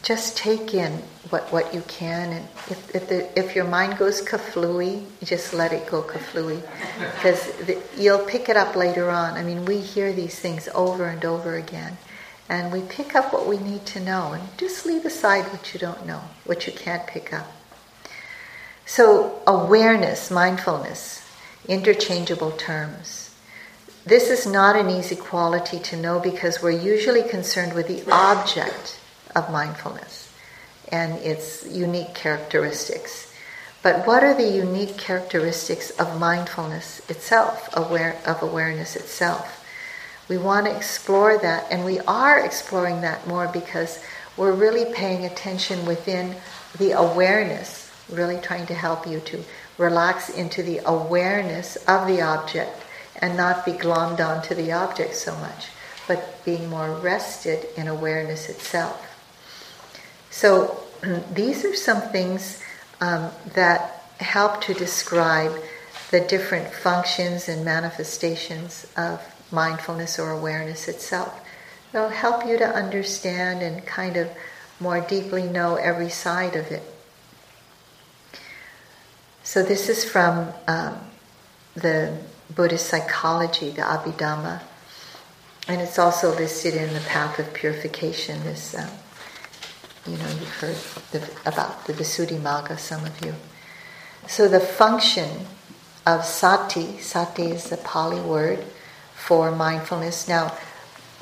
[0.03, 0.91] just take in
[1.29, 5.73] what, what you can, and if, if, the, if your mind goes kaflooey, just let
[5.73, 6.61] it go kaflooey,
[7.15, 7.51] because
[7.97, 9.33] you'll pick it up later on.
[9.33, 11.97] I mean, we hear these things over and over again,
[12.47, 15.81] and we pick up what we need to know and just leave aside what you
[15.81, 17.51] don't know, what you can't pick up.
[18.89, 21.21] So, awareness, mindfulness,
[21.67, 23.35] interchangeable terms.
[24.05, 28.97] This is not an easy quality to know because we're usually concerned with the object
[29.35, 30.33] of mindfulness
[30.87, 33.33] and its unique characteristics.
[33.83, 39.65] But what are the unique characteristics of mindfulness itself, aware, of awareness itself?
[40.29, 44.01] We want to explore that, and we are exploring that more because
[44.37, 46.37] we're really paying attention within
[46.77, 49.43] the awareness, really trying to help you to
[49.77, 52.83] relax into the awareness of the object
[53.21, 55.67] and not be glommed onto the object so much,
[56.07, 59.03] but being more rested in awareness itself.
[60.29, 60.83] So,
[61.33, 62.61] these are some things
[63.01, 65.53] um, that help to describe
[66.11, 71.41] the different functions and manifestations of mindfulness or awareness itself.
[71.93, 74.29] It'll help you to understand and kind of
[74.79, 76.83] more deeply know every side of it.
[79.47, 80.99] So, this is from um,
[81.73, 82.17] the
[82.53, 84.61] Buddhist psychology, the Abhidhamma,
[85.69, 88.43] and it's also listed in the Path of Purification.
[88.43, 88.89] This, um,
[90.05, 90.75] you know, you've heard
[91.13, 93.35] the, about the Visuddhimagga, some of you.
[94.27, 95.47] So, the function
[96.05, 98.65] of sati, sati is the Pali word,
[99.15, 100.27] for mindfulness.
[100.27, 100.57] Now,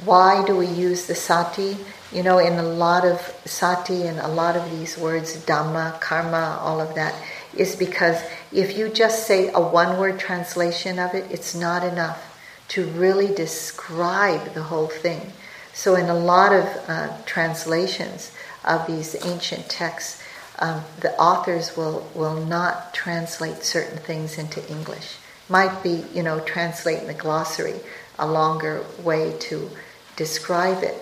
[0.03, 1.77] why do we use the sati?
[2.11, 6.57] You know, in a lot of sati and a lot of these words, dhamma, karma,
[6.59, 7.13] all of that,
[7.57, 12.37] is because if you just say a one word translation of it, it's not enough
[12.69, 15.33] to really describe the whole thing.
[15.73, 18.31] So, in a lot of uh, translations
[18.63, 20.23] of these ancient texts,
[20.59, 25.17] um, the authors will, will not translate certain things into English
[25.49, 27.75] might be, you know, translate in the glossary
[28.17, 29.69] a longer way to
[30.15, 30.95] describe it.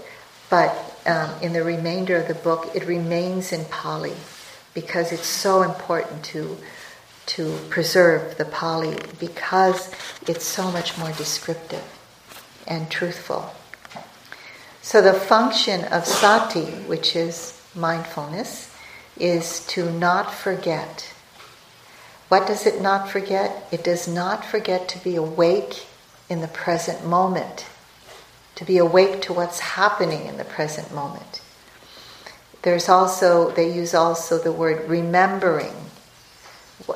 [0.50, 0.76] But
[1.06, 4.16] um, in the remainder of the book, it remains in Pali
[4.74, 6.58] because it's so important to
[7.26, 9.90] to preserve the Pali because
[10.28, 11.86] it's so much more descriptive
[12.68, 13.54] and truthful.
[14.82, 18.76] So the function of sati, which is mindfulness,
[19.18, 21.14] is to not forget
[22.34, 23.68] what does it not forget?
[23.72, 25.86] It does not forget to be awake
[26.30, 27.68] in the present moment,
[28.56, 31.43] to be awake to what's happening in the present moment.
[32.64, 35.74] There's also, they use also the word remembering.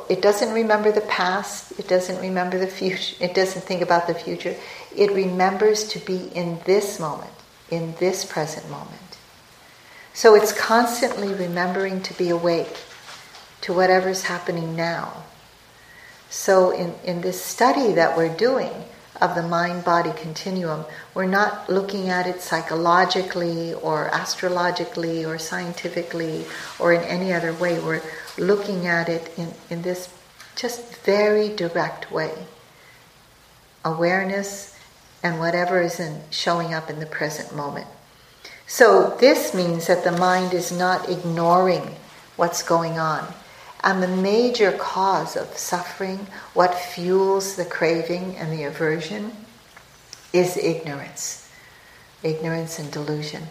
[0.09, 4.13] It doesn't remember the past, it doesn't remember the future, it doesn't think about the
[4.13, 4.55] future.
[4.95, 7.32] It remembers to be in this moment,
[7.70, 9.18] in this present moment.
[10.13, 12.76] So it's constantly remembering to be awake
[13.61, 15.24] to whatever's happening now.
[16.30, 18.74] So, in, in this study that we're doing
[19.22, 26.45] of the mind body continuum, we're not looking at it psychologically or astrologically or scientifically
[26.80, 27.80] or in any other way.
[27.80, 28.01] We're
[28.38, 30.13] looking at it in, in this
[30.55, 32.34] just very direct way.
[33.84, 34.76] Awareness
[35.24, 37.88] and whatever is in, showing up in the present moment.
[38.70, 41.95] So, this means that the mind is not ignoring
[42.36, 43.34] what's going on.
[43.88, 49.31] And the major cause of suffering, what fuels the craving and the aversion,
[50.33, 51.49] is ignorance.
[52.21, 53.43] Ignorance and delusion.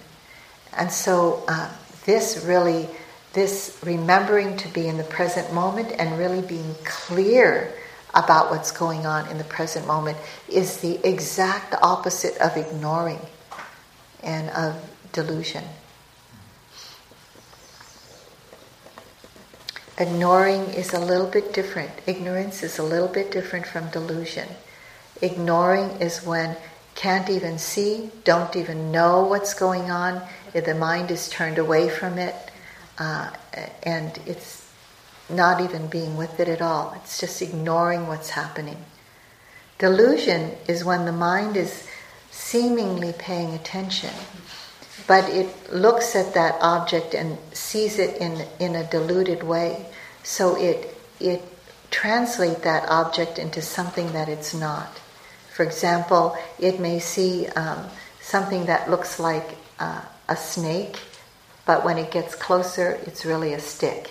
[0.76, 1.72] And so, uh,
[2.04, 2.86] this really,
[3.32, 7.72] this remembering to be in the present moment and really being clear
[8.12, 10.18] about what's going on in the present moment
[10.50, 13.20] is the exact opposite of ignoring
[14.22, 14.76] and of
[15.12, 15.64] delusion.
[19.98, 21.90] Ignoring is a little bit different.
[22.06, 24.48] Ignorance is a little bit different from delusion.
[25.22, 26.56] Ignoring is when
[26.94, 30.22] can't even see, don't even know what's going on,
[30.52, 32.34] the mind is turned away from it,
[32.98, 33.30] uh,
[33.82, 34.66] and it's
[35.28, 36.94] not even being with it at all.
[36.96, 38.78] It's just ignoring what's happening.
[39.78, 41.86] Delusion is when the mind is
[42.30, 44.14] seemingly paying attention,
[45.06, 49.86] but it looks at that object and sees it in, in a deluded way.
[50.22, 51.42] So it, it
[51.90, 54.88] translates that object into something that it's not.
[55.54, 57.86] For example, it may see um,
[58.20, 60.98] something that looks like uh, a snake,
[61.64, 64.10] but when it gets closer, it's really a stick.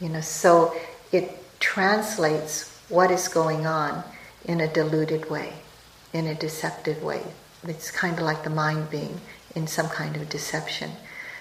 [0.00, 0.74] You know, so
[1.12, 4.02] it translates what is going on
[4.46, 5.52] in a deluded way,
[6.12, 7.22] in a deceptive way.
[7.64, 9.20] It's kind of like the mind being
[9.58, 10.92] in some kind of deception.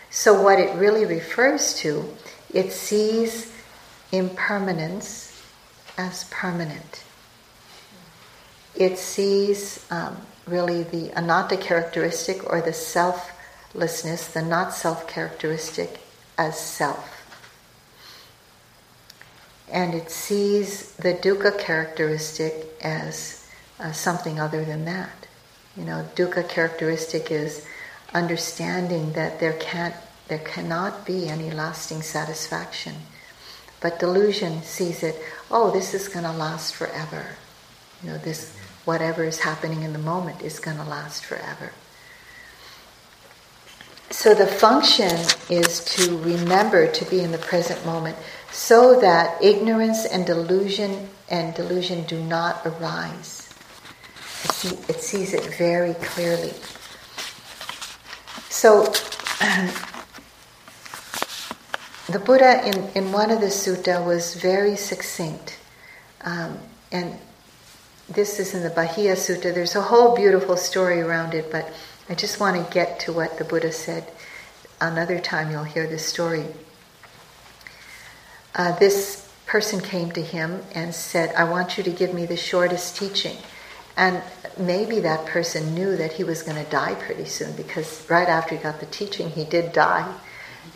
[0.09, 2.13] So, what it really refers to,
[2.53, 3.53] it sees
[4.11, 5.41] impermanence
[5.97, 7.03] as permanent
[8.77, 15.99] it sees um, really the anatta characteristic or the selflessness, the not self characteristic,
[16.37, 17.13] as self.
[19.69, 23.45] And it sees the dukkha characteristic as
[23.79, 25.27] uh, something other than that.
[25.75, 27.65] You know, dukkha characteristic is
[28.13, 29.95] understanding that there can't,
[30.27, 32.95] there cannot be any lasting satisfaction.
[33.79, 35.15] But delusion sees it,
[35.51, 37.27] oh, this is going to last forever.
[38.03, 38.55] You know, this
[38.85, 41.71] whatever is happening in the moment is going to last forever.
[44.09, 45.15] So the function
[45.49, 48.15] is to remember to be in the present moment
[48.51, 53.53] so that ignorance and delusion and delusion do not arise.
[54.43, 56.53] It, see, it sees it very clearly.
[58.57, 58.81] So
[62.09, 65.59] the Buddha in, in one of the sutta was very succinct.
[66.21, 66.57] Um,
[66.91, 67.19] and
[68.09, 69.53] this is in the Bahiya Sutta.
[69.53, 71.71] There's a whole beautiful story around it, but
[72.09, 74.11] I just want to get to what the Buddha said.
[74.81, 76.45] Another time you'll hear this story.
[78.55, 82.37] Uh, this person came to him and said, I want you to give me the
[82.37, 83.37] shortest teaching.
[83.97, 84.21] And
[84.59, 88.55] maybe that person knew that he was going to die pretty soon because right after
[88.55, 90.13] he got the teaching, he did die.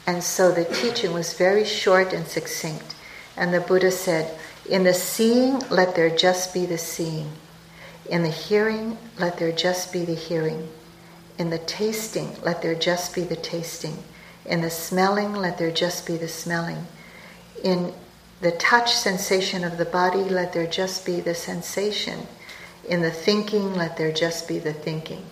[0.08, 2.96] And so the teaching was very short and succinct.
[3.38, 7.32] And the Buddha said, in the seeing, let there just be the seeing.
[8.10, 10.70] In the hearing, let there just be the hearing.
[11.38, 14.04] In the tasting, let there just be the tasting.
[14.46, 16.88] In the smelling, let there just be the smelling.
[17.64, 17.94] In
[18.42, 22.28] the touch sensation of the body, let there just be the sensation.
[22.88, 25.26] In the thinking, let there just be the thinking.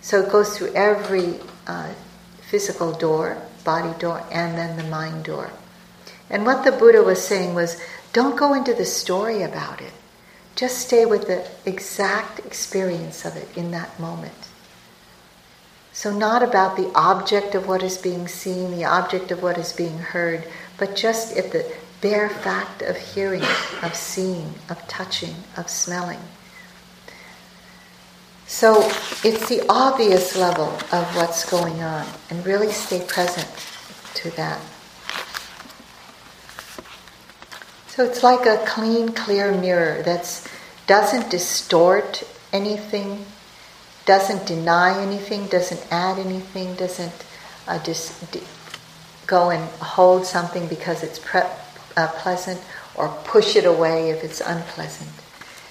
[0.00, 1.92] So it goes through every uh,
[2.40, 5.50] physical door, body door, and then the mind door.
[6.30, 7.80] And what the Buddha was saying was
[8.12, 9.92] don't go into the story about it.
[10.54, 14.48] Just stay with the exact experience of it in that moment.
[15.92, 19.72] So, not about the object of what is being seen, the object of what is
[19.72, 20.46] being heard,
[20.78, 23.44] but just at the bare fact of hearing,
[23.82, 26.20] of seeing, of touching, of smelling.
[28.48, 28.80] So,
[29.24, 33.48] it's the obvious level of what's going on, and really stay present
[34.14, 34.60] to that.
[37.96, 40.46] So it's like a clean, clear mirror that
[40.86, 43.24] doesn't distort anything,
[44.04, 47.24] doesn't deny anything, doesn't add anything, doesn't
[47.66, 48.42] uh, dis- d-
[49.26, 51.40] go and hold something because it's pre-
[51.96, 52.60] uh, pleasant
[52.94, 55.08] or push it away if it's unpleasant.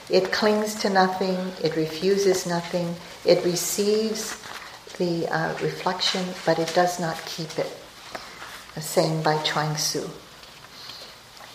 [0.10, 2.96] It clings to nothing, it refuses nothing,
[3.26, 4.42] it receives
[4.98, 7.72] the uh, reflection, but it does not keep it.
[8.76, 10.08] A saying by Chuang Tzu.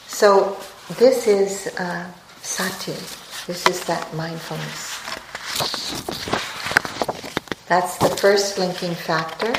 [0.09, 0.57] So
[0.99, 2.11] this is uh,
[2.43, 2.93] sati.
[3.47, 4.99] This is that mindfulness.
[7.69, 9.53] That's the first linking factor.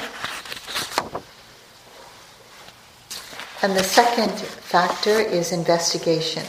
[3.63, 6.45] And the second factor is investigation,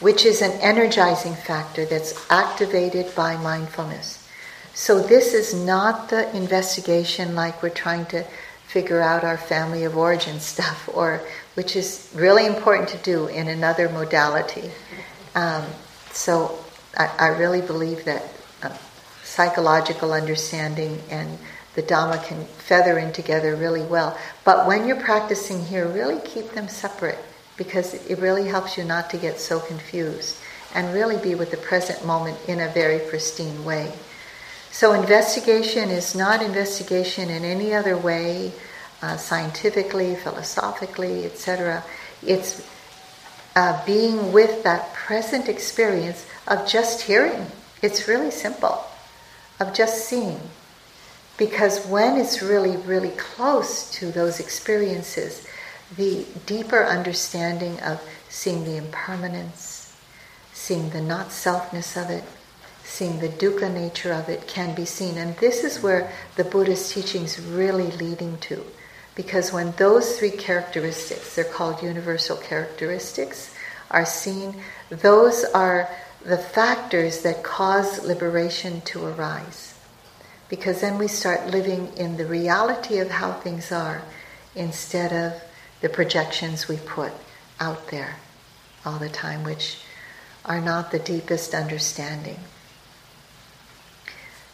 [0.00, 4.26] which is an energizing factor that's activated by mindfulness.
[4.74, 8.24] So, this is not the investigation like we're trying to
[8.68, 11.20] figure out our family of origin stuff, or
[11.54, 14.70] which is really important to do in another modality.
[15.34, 15.64] Um,
[16.12, 16.58] so
[16.96, 18.24] I, I, really believe that
[18.62, 18.76] uh,
[19.22, 21.38] psychological understanding and
[21.74, 24.18] the Dhamma can feather in together really well.
[24.44, 27.18] But when you're practicing here, really keep them separate
[27.58, 30.38] because it really helps you not to get so confused
[30.74, 33.92] and really be with the present moment in a very pristine way.
[34.70, 38.52] So, investigation is not investigation in any other way
[39.02, 41.82] uh, scientifically, philosophically, etc.
[42.22, 42.66] It's
[43.56, 47.46] uh, being with that present experience of just hearing.
[47.82, 48.84] It's really simple,
[49.58, 50.40] of just seeing.
[51.38, 55.46] Because when it's really, really close to those experiences,
[55.96, 59.96] the deeper understanding of seeing the impermanence,
[60.52, 62.24] seeing the not selfness of it,
[62.84, 65.16] seeing the dukkha nature of it can be seen.
[65.16, 68.64] And this is where the Buddhist teachings really leading to.
[69.14, 73.54] Because when those three characteristics, they're called universal characteristics,
[73.90, 74.54] are seen,
[74.90, 75.88] those are
[76.24, 79.74] the factors that cause liberation to arise.
[80.48, 84.02] Because then we start living in the reality of how things are
[84.54, 85.40] instead of
[85.80, 87.12] the projections we put
[87.60, 88.16] out there
[88.84, 89.78] all the time, which
[90.44, 92.38] are not the deepest understanding.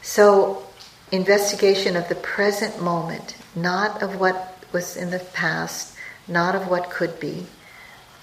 [0.03, 0.66] So,
[1.12, 5.97] investigation of the present moment, not of what was in the past,
[6.27, 7.47] not of what could be,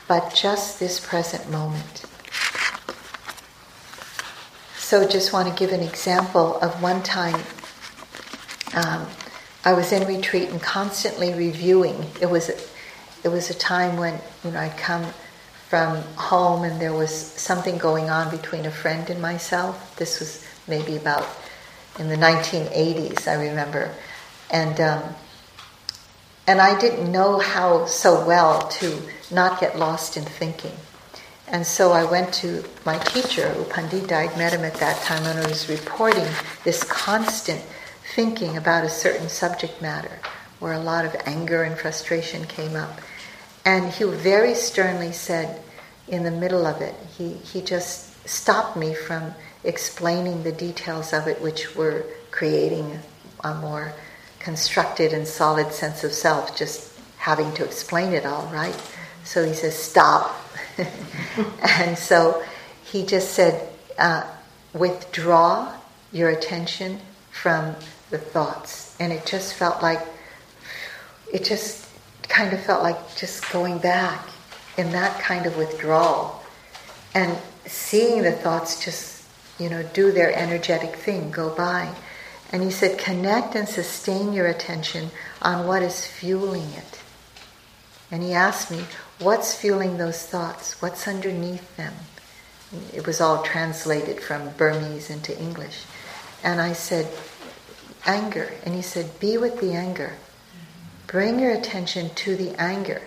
[0.08, 2.06] but just this present moment.
[4.78, 7.41] So, just want to give an example of one time
[8.74, 9.08] um,
[9.64, 12.06] I was in retreat and constantly reviewing.
[12.20, 12.49] It was
[13.24, 15.05] it was a time when you know I'd come
[15.69, 19.95] from home and there was something going on between a friend and myself.
[19.95, 21.28] This was maybe about
[21.97, 23.93] in the 1980s, I remember,
[24.49, 25.03] and um,
[26.47, 29.01] and I didn't know how so well to
[29.32, 30.74] not get lost in thinking.
[31.47, 34.13] And so I went to my teacher, U Pandita.
[34.13, 36.26] I'd met him at that time, and I was reporting
[36.63, 37.61] this constant
[38.15, 40.19] thinking about a certain subject matter
[40.59, 43.01] where a lot of anger and frustration came up.
[43.66, 45.62] And he very sternly said,
[46.07, 49.34] in the middle of it, he, he just stopped me from
[49.64, 52.99] explaining the details of it, which were creating
[53.43, 53.93] a more
[54.39, 58.76] constructed and solid sense of self, just having to explain it all, right?
[59.24, 60.36] So he says, Stop.
[61.80, 62.43] and so
[62.84, 64.24] he just said, uh,
[64.74, 65.74] Withdraw
[66.12, 66.99] your attention
[67.30, 67.76] from
[68.09, 68.95] the thoughts.
[68.99, 70.01] And it just felt like,
[71.32, 71.88] it just
[72.32, 74.27] kind of felt like just going back
[74.77, 76.43] in that kind of withdrawal
[77.13, 79.25] and seeing the thoughts just,
[79.59, 81.93] you know, do their energetic thing, go by.
[82.51, 85.11] And he said, connect and sustain your attention
[85.41, 87.01] on what is fueling it.
[88.09, 88.84] And he asked me,
[89.19, 90.82] what's fueling those thoughts?
[90.82, 91.93] What's underneath them?
[92.93, 95.84] It was all translated from Burmese into English.
[96.43, 97.07] And I said,
[98.05, 98.51] anger.
[98.65, 100.13] And he said, Be with the anger.
[101.12, 103.01] Bring your attention to the anger.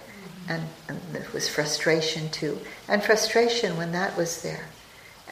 [0.46, 2.60] And, and it was frustration too.
[2.86, 4.66] And frustration when that was there.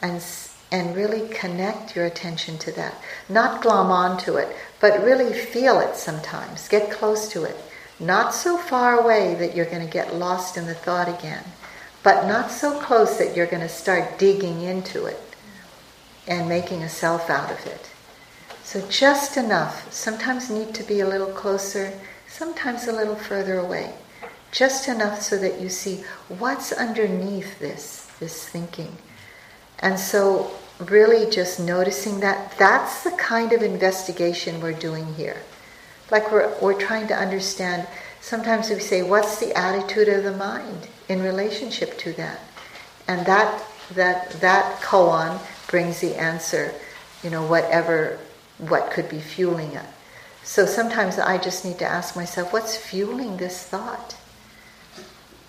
[0.01, 0.23] And,
[0.71, 2.99] and really connect your attention to that.
[3.29, 6.67] Not glom onto it, but really feel it sometimes.
[6.67, 7.55] Get close to it.
[7.99, 11.43] Not so far away that you're going to get lost in the thought again,
[12.01, 15.21] but not so close that you're going to start digging into it
[16.27, 17.91] and making a self out of it.
[18.63, 19.93] So just enough.
[19.93, 21.93] Sometimes need to be a little closer,
[22.33, 23.93] sometimes a little further away.
[24.51, 26.03] Just enough so that you see
[26.39, 28.97] what's underneath this, this thinking.
[29.79, 35.37] And so really just noticing that that's the kind of investigation we're doing here.
[36.09, 37.87] Like we're, we're trying to understand,
[38.19, 42.39] sometimes we say, what's the attitude of the mind in relationship to that?
[43.07, 43.63] And that,
[43.93, 46.73] that, that koan brings the answer,
[47.23, 48.19] you know, whatever
[48.57, 49.85] what could be fueling it.
[50.43, 54.15] So sometimes I just need to ask myself, what's fueling this thought?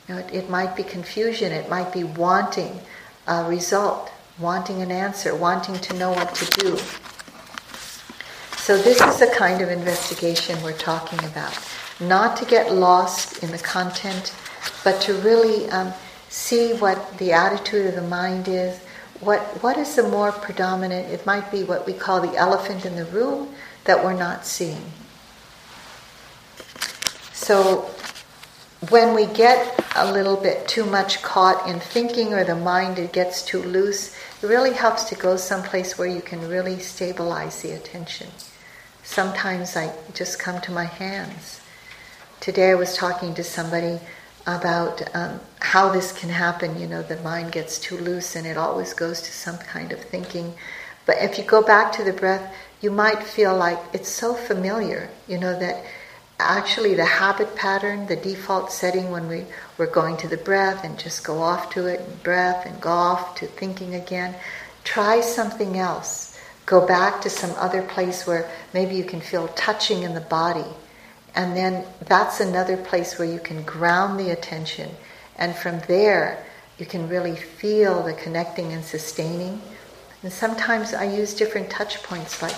[0.08, 2.80] You know, it, it might be confusion, it might be wanting
[3.26, 6.76] a result, wanting an answer, wanting to know what to do.
[8.58, 11.58] So, this is the kind of investigation we're talking about.
[12.00, 14.34] Not to get lost in the content,
[14.84, 15.92] but to really um,
[16.28, 18.78] see what the attitude of the mind is,
[19.20, 21.08] what, what is the more predominant?
[21.08, 23.54] It might be what we call the elephant in the room
[23.84, 24.82] that we're not seeing.
[27.32, 27.90] So
[28.90, 33.12] when we get a little bit too much caught in thinking or the mind it
[33.12, 37.72] gets too loose, it really helps to go someplace where you can really stabilize the
[37.72, 38.28] attention.
[39.02, 41.60] Sometimes I just come to my hands.
[42.40, 44.00] Today I was talking to somebody
[44.46, 46.78] about um, how this can happen.
[46.78, 50.00] You know, the mind gets too loose and it always goes to some kind of
[50.00, 50.54] thinking.
[51.06, 52.54] But if you go back to the breath,
[52.84, 55.82] you might feel like it's so familiar, you know, that
[56.38, 59.46] actually the habit pattern, the default setting when we,
[59.78, 62.90] we're going to the breath and just go off to it and breath and go
[62.90, 64.34] off to thinking again,
[64.84, 66.38] try something else.
[66.66, 70.66] Go back to some other place where maybe you can feel touching in the body
[71.34, 74.90] And then that's another place where you can ground the attention.
[75.36, 76.44] And from there,
[76.78, 79.60] you can really feel the connecting and sustaining.
[80.24, 82.56] And sometimes I use different touch points like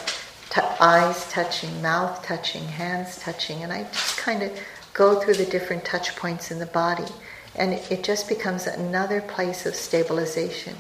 [0.51, 4.57] t- eyes touching, mouth touching, hands touching, and I just kind of
[4.95, 7.11] go through the different touch points in the body.
[7.57, 10.77] And it just becomes another place of stabilization.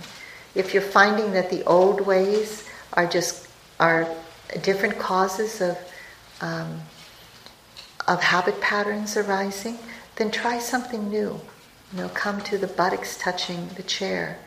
[0.55, 3.49] If you're finding that the old ways are just
[3.80, 4.09] are
[4.62, 5.76] different causes of
[6.41, 6.82] um,
[8.07, 9.76] of habit patterns arising,
[10.14, 11.41] then try something new.
[11.93, 14.39] You know, come to the buttocks touching the chair,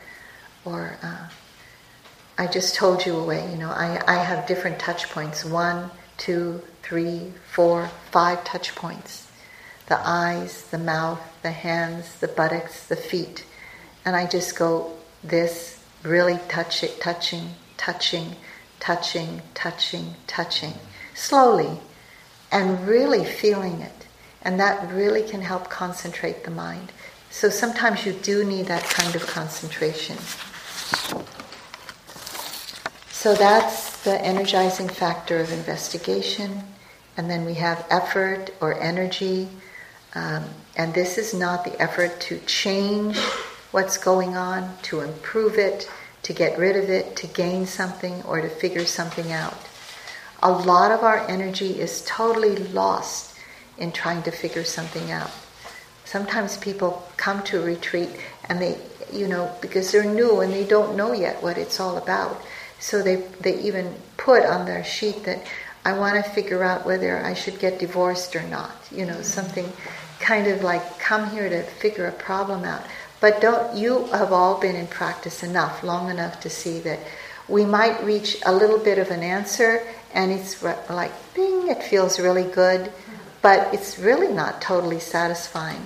[0.64, 1.28] or uh,
[2.40, 3.50] I just told you away.
[3.50, 9.30] You know, I, I have different touch points: one, two, three, four, five touch points.
[9.88, 13.44] The eyes, the mouth, the hands, the buttocks, the feet,
[14.06, 18.36] and I just go this really touch it, touching, touching,
[18.78, 20.72] touching, touching, touching,
[21.14, 21.78] slowly,
[22.50, 24.06] and really feeling it.
[24.40, 26.90] And that really can help concentrate the mind.
[27.28, 30.16] So sometimes you do need that kind of concentration.
[33.20, 36.62] So that's the energizing factor of investigation.
[37.18, 39.46] And then we have effort or energy.
[40.14, 40.44] Um,
[40.74, 43.18] and this is not the effort to change
[43.72, 45.86] what's going on, to improve it,
[46.22, 49.68] to get rid of it, to gain something, or to figure something out.
[50.42, 53.36] A lot of our energy is totally lost
[53.76, 55.30] in trying to figure something out.
[56.06, 58.08] Sometimes people come to a retreat
[58.48, 58.78] and they,
[59.12, 62.40] you know, because they're new and they don't know yet what it's all about.
[62.80, 65.46] So they, they even put on their sheet that
[65.84, 68.72] I want to figure out whether I should get divorced or not.
[68.90, 69.70] You know, something
[70.18, 72.82] kind of like come here to figure a problem out.
[73.20, 76.98] But don't you have all been in practice enough, long enough to see that
[77.48, 79.82] we might reach a little bit of an answer
[80.14, 82.92] and it's like bing, it feels really good,
[83.42, 85.82] but it's really not totally satisfying.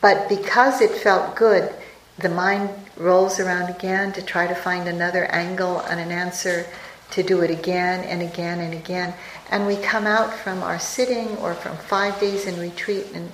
[0.00, 1.72] But because it felt good,
[2.18, 6.66] the mind rolls around again to try to find another angle and an answer
[7.10, 9.14] to do it again and again and again.
[9.50, 13.30] And we come out from our sitting or from five days in retreat and,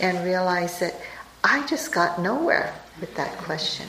[0.00, 0.94] and realize that
[1.42, 3.88] I just got nowhere with that question.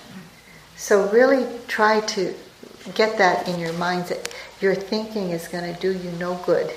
[0.75, 2.33] So really try to
[2.93, 6.71] get that in your mind that your thinking is going to do you no good.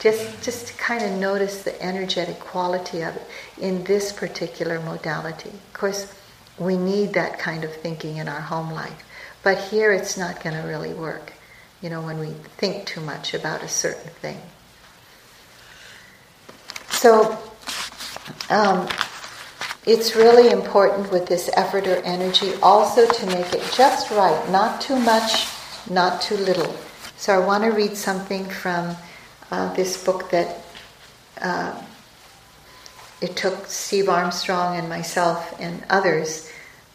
[0.00, 3.22] Just, just kind of notice the energetic quality of it
[3.58, 5.50] in this particular modality.
[5.50, 6.14] Of course,
[6.58, 9.04] we need that kind of thinking in our home life,
[9.42, 11.32] but here it's not going to really work.
[11.80, 12.28] You know, when we
[12.58, 14.40] think too much about a certain thing.
[16.90, 17.38] So,
[18.50, 18.88] um,
[19.84, 24.80] it's really important with this effort or energy also to make it just right, not
[24.80, 25.48] too much,
[25.90, 26.72] not too little.
[27.16, 28.94] So I want to read something from
[29.50, 30.62] uh, this book that
[31.40, 31.82] uh,
[33.22, 36.50] it took Steve Armstrong and myself and others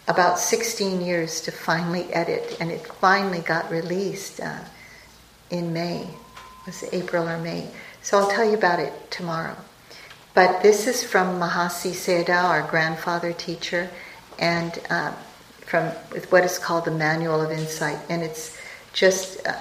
[0.08, 4.60] about 16 years to finally edit, and it finally got released uh,
[5.50, 6.02] in May.
[6.02, 7.70] It was April or May.
[8.02, 9.56] So I'll tell you about it tomorrow.
[10.34, 13.90] But this is from Mahasi Sayadaw, our grandfather teacher,
[14.38, 15.14] and um,
[15.62, 15.88] from
[16.30, 18.00] what is called the Manual of Insight.
[18.10, 18.58] And it's
[18.94, 19.58] just a,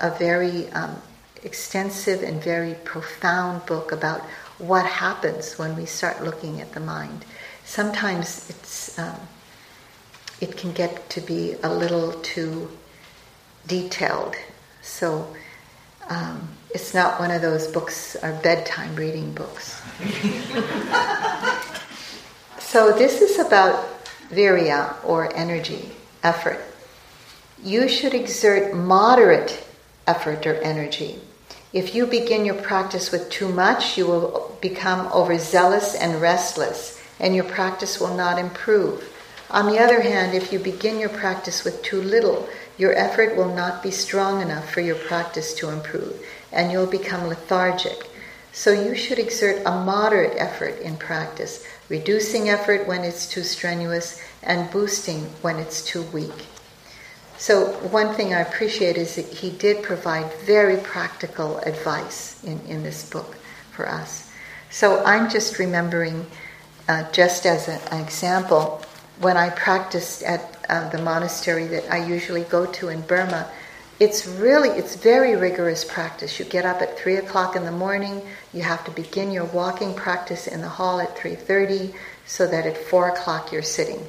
[0.00, 0.96] a very um,
[1.42, 4.22] extensive and very profound book about
[4.58, 7.24] what happens when we start looking at the mind.
[7.64, 9.16] Sometimes it's um,
[10.40, 12.70] it can get to be a little too
[13.66, 14.36] detailed.
[14.82, 15.34] So
[16.08, 19.82] um, it's not one of those books or bedtime reading books.
[22.58, 23.88] so this is about
[24.30, 25.90] virya or energy,
[26.22, 26.60] effort.
[27.62, 29.66] You should exert moderate
[30.06, 31.18] effort or energy.
[31.72, 37.34] If you begin your practice with too much, you will become overzealous and restless, and
[37.34, 39.12] your practice will not improve.
[39.50, 42.48] On the other hand, if you begin your practice with too little,
[42.78, 47.26] your effort will not be strong enough for your practice to improve, and you'll become
[47.26, 48.10] lethargic.
[48.52, 54.20] So you should exert a moderate effort in practice, reducing effort when it's too strenuous
[54.42, 56.46] and boosting when it's too weak.
[57.38, 62.82] So, one thing I appreciate is that he did provide very practical advice in, in
[62.82, 63.36] this book
[63.72, 64.30] for us.
[64.70, 66.26] So, I'm just remembering,
[66.88, 68.80] uh, just as a, an example,
[69.20, 73.50] when I practiced at uh, the monastery that I usually go to in Burma,
[73.98, 78.20] it's really it's very rigorous practice you get up at 3 o'clock in the morning
[78.52, 81.94] you have to begin your walking practice in the hall at 3.30
[82.26, 84.06] so that at 4 o'clock you're sitting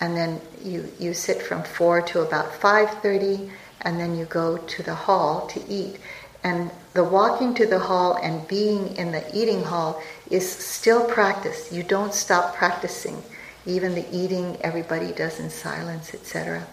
[0.00, 3.50] and then you, you sit from 4 to about 5.30
[3.82, 5.98] and then you go to the hall to eat
[6.46, 11.72] and the walking to the hall and being in the eating hall is still practice.
[11.72, 13.20] You don't stop practicing.
[13.66, 16.64] Even the eating, everybody does in silence, etc.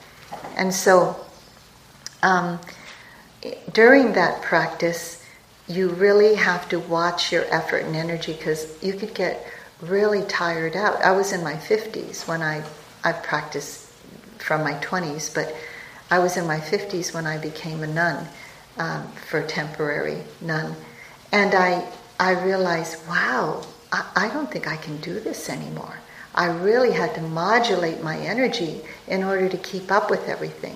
[0.55, 1.25] And so,
[2.21, 2.59] um,
[3.73, 5.25] during that practice,
[5.67, 9.43] you really have to watch your effort and energy because you could get
[9.81, 11.01] really tired out.
[11.01, 12.63] I was in my 50s when I,
[13.03, 13.87] I practiced
[14.39, 15.55] from my 20s, but
[16.11, 18.27] I was in my 50s when I became a nun
[18.77, 20.75] um, for temporary nun.
[21.31, 21.87] And I,
[22.19, 25.97] I realized, wow, I, I don't think I can do this anymore.
[26.35, 30.75] I really had to modulate my energy in order to keep up with everything.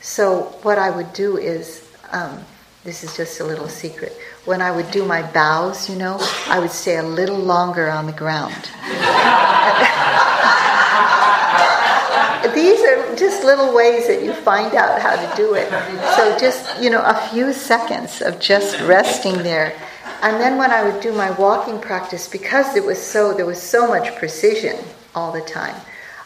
[0.00, 2.42] So, what I would do is um,
[2.82, 4.16] this is just a little secret.
[4.46, 8.06] When I would do my bows, you know, I would stay a little longer on
[8.06, 8.70] the ground.
[12.54, 15.68] These are just little ways that you find out how to do it.
[16.16, 19.74] So just, you know, a few seconds of just resting there.
[20.22, 23.60] And then when I would do my walking practice, because it was so there was
[23.60, 24.76] so much precision
[25.14, 25.74] all the time,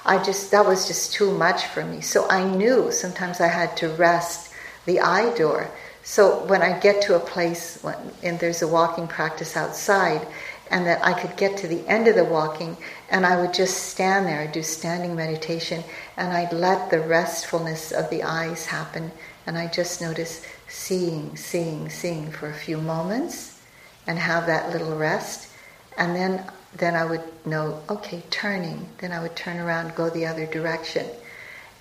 [0.05, 2.01] I just that was just too much for me.
[2.01, 4.53] So I knew sometimes I had to rest
[4.85, 5.71] the eye door
[6.05, 10.27] so when I get to a place when, and there's a walking practice outside,
[10.71, 12.77] and that I could get to the end of the walking,
[13.15, 15.85] and I would just stand there, I'd do standing meditation,
[16.17, 19.13] and I'd let the restfulness of the eyes happen,
[19.47, 23.63] and I just notice seeing, seeing, seeing for a few moments,
[24.09, 25.49] and have that little rest,
[25.97, 26.45] and then
[26.77, 28.89] then I would know, okay, turning.
[28.99, 31.07] Then I would turn around, go the other direction.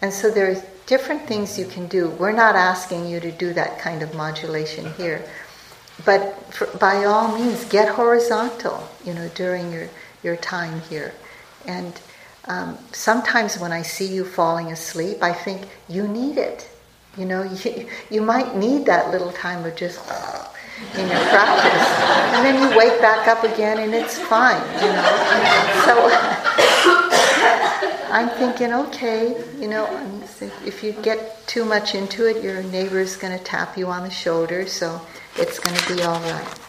[0.03, 2.09] And so there are different things you can do.
[2.09, 5.25] We're not asking you to do that kind of modulation here.
[6.05, 9.89] But for, by all means, get horizontal, you know, during your,
[10.21, 11.11] your time here.
[11.68, 11.99] And
[12.45, 16.70] um, sometimes when I see you falling asleep, I think you need it.
[17.18, 19.99] You know, you, you might need that little time of just
[20.95, 21.88] in your practice.
[22.36, 25.11] And then you wake back up again and it's fine, you know.
[25.86, 26.09] So
[28.11, 29.88] I'm thinking, okay, you know,
[30.66, 34.09] if you get too much into it, your neighbor's going to tap you on the
[34.09, 35.01] shoulder, so
[35.36, 36.59] it's going to be all right.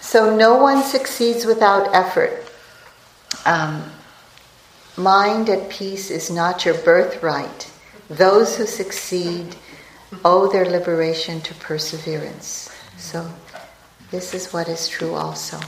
[0.00, 2.47] So no one succeeds without effort.
[3.48, 3.82] Um,
[4.98, 7.70] mind at peace is not your birthright.
[8.10, 9.56] Those who succeed
[10.22, 12.70] owe their liberation to perseverance.
[12.98, 13.26] So
[14.10, 15.58] this is what is true also.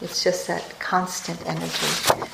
[0.00, 2.26] It's just that constant energy.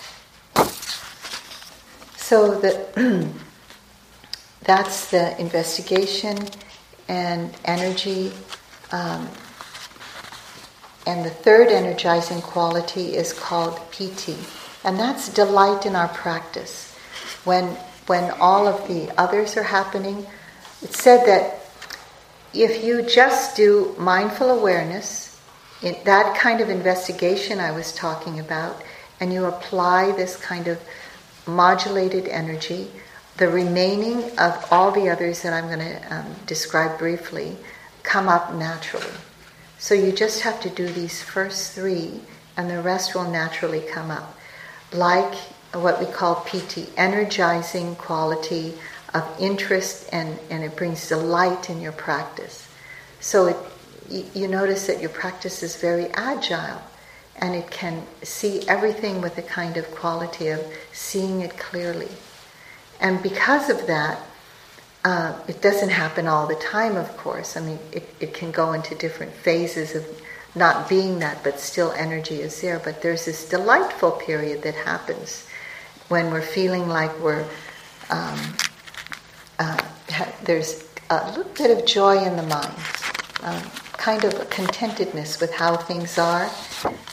[2.17, 3.31] So the,
[4.63, 6.39] that's the investigation
[7.07, 8.33] and energy.
[8.93, 9.29] Um,
[11.07, 14.39] and the third energizing quality is called piti,
[14.87, 16.95] and that's delight in our practice.
[17.45, 17.77] When
[18.07, 20.27] when all of the others are happening,
[20.81, 21.61] it's said that
[22.55, 25.39] if you just do mindful awareness,
[25.83, 28.83] in that kind of investigation I was talking about,
[29.21, 30.81] and you apply this kind of
[31.47, 32.91] modulated energy.
[33.37, 37.57] The remaining of all the others that I'm going to um, describe briefly
[38.03, 39.05] come up naturally.
[39.79, 42.21] So you just have to do these first three,
[42.57, 44.36] and the rest will naturally come up.
[44.97, 45.35] Like
[45.73, 48.75] what we call piti, energizing quality
[49.15, 52.69] of interest, and, and it brings delight in your practice.
[53.21, 53.57] So it,
[54.35, 56.81] you, notice that your practice is very agile
[57.37, 60.61] and it can see everything with a kind of quality of
[60.93, 62.09] seeing it clearly.
[63.01, 64.21] And because of that,
[65.05, 67.57] uh, it doesn't happen all the time, of course.
[67.57, 70.05] I mean, it, it can go into different phases of
[70.57, 72.81] not being that, but still energy is there.
[72.81, 75.47] But there's this delightful period that happens
[76.09, 77.45] when we're feeling like we're,
[78.11, 78.57] um,
[79.59, 79.83] uh,
[80.43, 82.75] there's a little bit of joy in the mind.
[83.43, 86.49] Um, kind of a contentedness with how things are,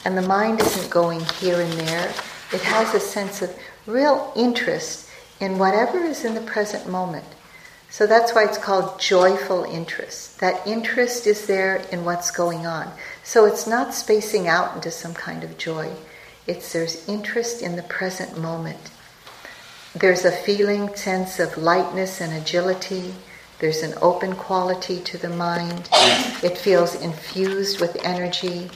[0.06, 2.08] and the mind isn't going here and there.
[2.54, 3.56] It has a sense of
[3.88, 7.26] real interest in whatever is in the present moment.
[7.90, 10.40] So that's why it's called joyful interest.
[10.40, 12.92] That interest is there in what's going on.
[13.24, 15.92] So it's not spacing out into some kind of joy.
[16.46, 18.92] It's there's interest in the present moment.
[19.96, 23.14] There's a feeling sense of lightness and agility
[23.64, 25.88] there's an open quality to the mind.
[26.44, 28.70] It feels infused with energy.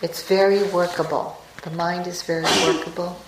[0.00, 1.36] It's very workable.
[1.62, 3.20] The mind is very workable.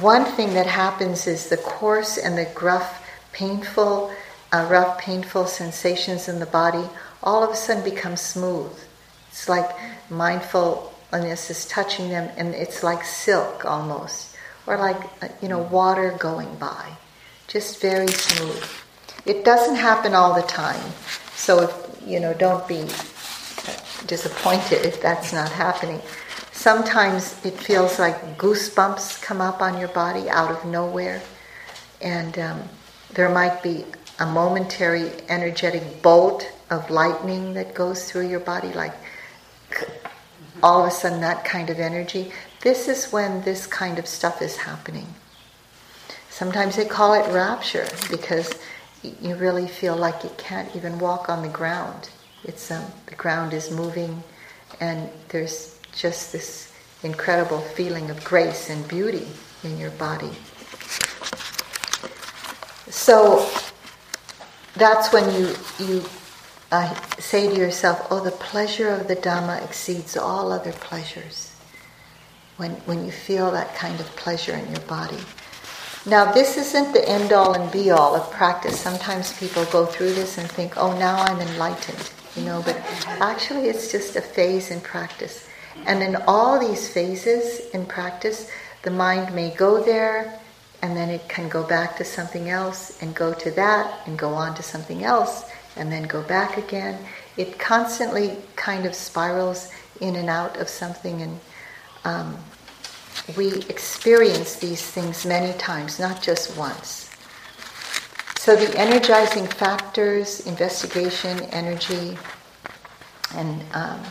[0.00, 4.12] One thing that happens is the coarse and the gruff, painful,
[4.50, 6.88] uh, rough, painful sensations in the body
[7.22, 8.72] all of a sudden become smooth.
[9.30, 9.70] It's like
[10.10, 16.14] mindfulness is touching them, and it's like silk almost, or like uh, you know water
[16.18, 16.84] going by,
[17.46, 18.62] just very smooth.
[19.24, 20.92] It doesn't happen all the time.
[21.36, 22.82] So, if, you know, don't be
[24.06, 26.00] disappointed if that's not happening.
[26.52, 31.22] Sometimes it feels like goosebumps come up on your body out of nowhere,
[32.02, 32.62] and um,
[33.14, 33.84] there might be
[34.18, 38.94] a momentary energetic bolt of lightning that goes through your body, like
[40.62, 42.32] all of a sudden that kind of energy.
[42.62, 45.06] This is when this kind of stuff is happening.
[46.28, 48.52] Sometimes they call it rapture because
[49.02, 52.10] you really feel like you can't even walk on the ground.
[52.44, 54.22] It's um, the ground is moving,
[54.80, 59.26] and there's just this incredible feeling of grace and beauty
[59.64, 60.30] in your body.
[62.88, 63.48] So
[64.74, 66.04] that's when you you
[66.70, 71.52] uh, say to yourself, "Oh, the pleasure of the Dhamma exceeds all other pleasures."
[72.56, 75.18] When when you feel that kind of pleasure in your body.
[76.06, 78.80] Now, this isn't the end all and be all of practice.
[78.80, 82.62] Sometimes people go through this and think, "Oh, now I'm enlightened," you know.
[82.62, 82.76] But
[83.20, 85.44] actually, it's just a phase in practice.
[85.86, 88.46] And in all these phases in practice,
[88.82, 90.40] the mind may go there
[90.82, 94.32] and then it can go back to something else and go to that and go
[94.34, 95.44] on to something else
[95.80, 96.96] and then go back again.
[97.36, 101.40] It constantly kind of spirals in and out of something, and
[102.04, 102.36] um,
[103.36, 107.10] we experience these things many times, not just once.
[108.38, 112.16] So, the energizing factors, investigation, energy,
[113.34, 114.02] and, um,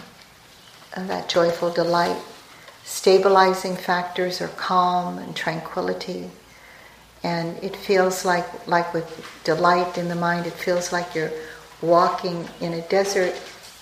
[0.95, 2.17] and that joyful delight,
[2.83, 6.29] stabilizing factors are calm and tranquility
[7.23, 9.05] and it feels like like with
[9.43, 11.31] delight in the mind it feels like you're
[11.81, 13.33] walking in a desert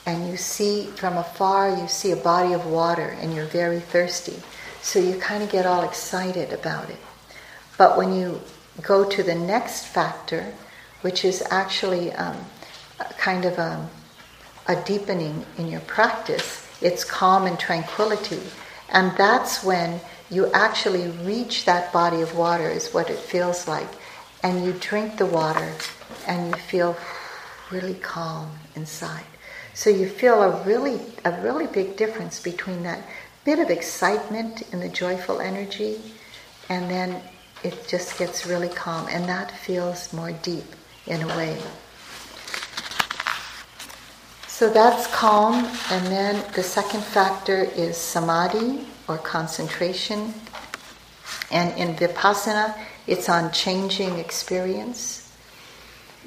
[0.05, 4.41] and you see from afar you see a body of water and you're very thirsty.
[4.81, 6.99] So you kind of get all excited about it.
[7.77, 8.41] But when you
[8.81, 10.53] go to the next factor
[11.01, 12.37] which is actually um,
[13.17, 13.89] kind of a,
[14.67, 18.41] a deepening in your practice it's calm and tranquility.
[18.89, 23.87] And that's when you actually reach that body of water, is what it feels like.
[24.43, 25.73] And you drink the water
[26.27, 26.95] and you feel
[27.71, 29.25] really calm inside.
[29.73, 33.01] So you feel a really, a really big difference between that
[33.45, 36.01] bit of excitement and the joyful energy
[36.69, 37.21] and then
[37.63, 40.65] it just gets really calm and that feels more deep
[41.05, 41.57] in a way.
[44.57, 45.53] So that's calm,
[45.91, 50.33] and then the second factor is samadhi, or concentration.
[51.51, 55.16] And in vipassana, it's on changing experience.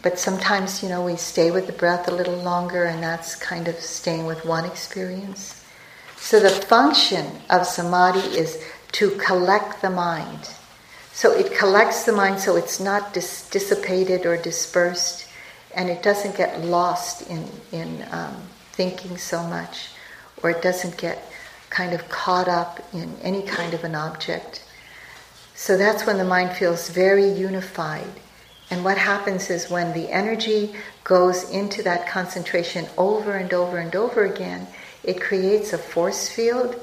[0.03, 3.68] But sometimes, you know, we stay with the breath a little longer, and that's kind
[3.68, 5.62] of staying with one experience.
[6.16, 10.51] So the function of samadhi is to collect the mind.
[11.12, 15.26] So it collects the mind so it's not dis- dissipated or dispersed,
[15.74, 18.36] and it doesn't get lost in, in um,
[18.72, 19.90] thinking so much,
[20.42, 21.22] or it doesn't get
[21.68, 24.64] kind of caught up in any kind of an object.
[25.55, 28.11] So that's when the mind feels very unified.
[28.70, 33.94] And what happens is when the energy goes into that concentration over and over and
[33.96, 34.66] over again,
[35.02, 36.74] it creates a force field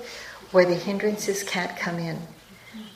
[0.52, 2.20] where the hindrances can't come in.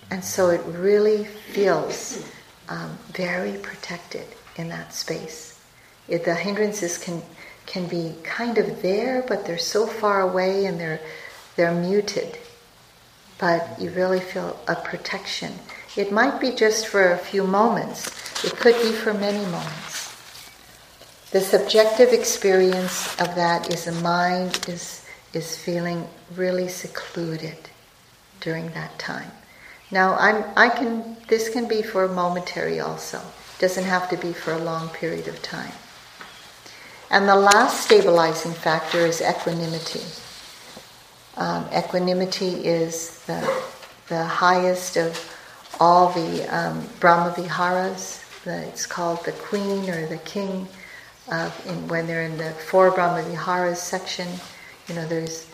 [0.10, 2.24] And so it really feels
[2.68, 4.26] um, very protected
[4.58, 5.62] in that space.
[6.10, 7.22] It, the hindrances can,
[7.66, 11.00] can be kind of there, but they're so far away and they're
[11.56, 12.38] they're muted,
[13.38, 15.54] but you really feel a protection.
[15.98, 18.10] It might be just for a few moments,
[18.44, 20.16] it could be for many moments.
[21.32, 27.58] The subjective experience of that is the mind is, is feeling really secluded
[28.42, 29.32] during that time.
[29.92, 33.18] Now, I'm, I can, this can be for momentary also.
[33.18, 35.74] It doesn't have to be for a long period of time.
[37.10, 40.04] And the last stabilizing factor is equanimity.
[41.36, 43.64] Um, equanimity is the,
[44.08, 45.20] the highest of
[45.80, 48.21] all the um, Brahma Viharas.
[48.44, 50.68] The, it's called the queen or the king
[51.32, 54.28] of, in, when they're in the four Brahma Viharas section.
[54.88, 55.48] You know, there's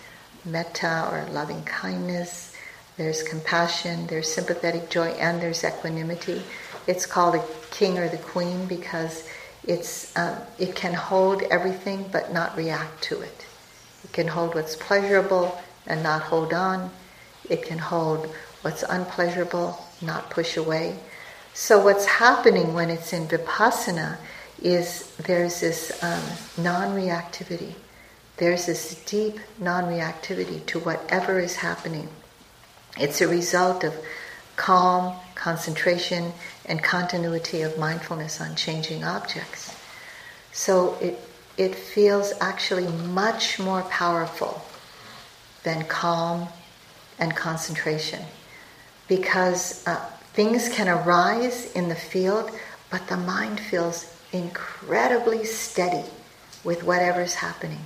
[0.46, 2.56] metta or loving kindness,
[2.96, 6.42] there's compassion, there's sympathetic joy, and there's equanimity.
[6.88, 9.28] It's called the king or the queen because
[9.66, 13.46] it's, um, it can hold everything but not react to it.
[14.04, 16.90] It can hold what's pleasurable and not hold on.
[17.50, 18.28] It can hold
[18.62, 20.98] what's unpleasurable, not push away.
[21.60, 24.18] So, what's happening when it's in vipassana
[24.62, 26.22] is there's this um,
[26.64, 27.74] non reactivity.
[28.38, 32.10] There's this deep non reactivity to whatever is happening.
[33.00, 33.96] It's a result of
[34.56, 36.32] calm, concentration,
[36.68, 39.76] and continuity of mindfulness on changing objects.
[40.52, 41.20] So, it,
[41.58, 44.64] it feels actually much more powerful
[45.64, 46.50] than calm
[47.18, 48.24] and concentration
[49.08, 50.00] because uh,
[50.38, 52.52] things can arise in the field,
[52.92, 56.08] but the mind feels incredibly steady
[56.64, 57.84] with whatever's happening.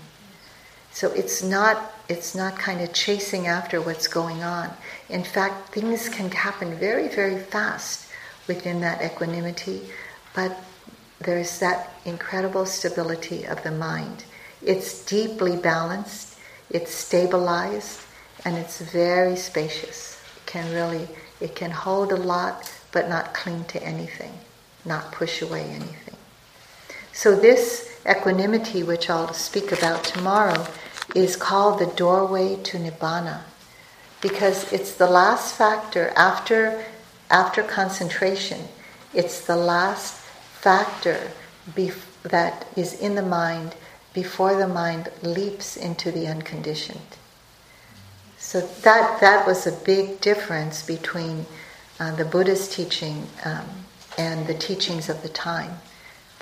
[0.92, 4.70] So it's not it's not kind of chasing after what's going on.
[5.08, 8.10] In fact, things can happen very very fast
[8.50, 9.84] within that equanimity,
[10.36, 10.52] but
[11.22, 14.26] there's that incredible stability of the mind.
[14.62, 16.38] It's deeply balanced,
[16.70, 18.02] it's stabilized,
[18.44, 20.22] and it's very spacious.
[20.36, 21.08] It can really,
[21.42, 24.34] it can hold a lot, but not cling to anything,
[24.86, 26.16] not push away anything.
[27.14, 30.66] So this equanimity, which I'll speak about tomorrow,
[31.14, 33.42] is called the doorway to nibbana,
[34.22, 36.86] because it's the last factor after
[37.30, 38.68] after concentration.
[39.14, 41.32] It's the last factor
[41.70, 43.76] bef- that is in the mind
[44.14, 47.18] before the mind leaps into the unconditioned.
[48.52, 51.46] So that that was a big difference between
[52.02, 53.66] uh, the Buddha's teaching um,
[54.18, 55.72] and the teachings of the time.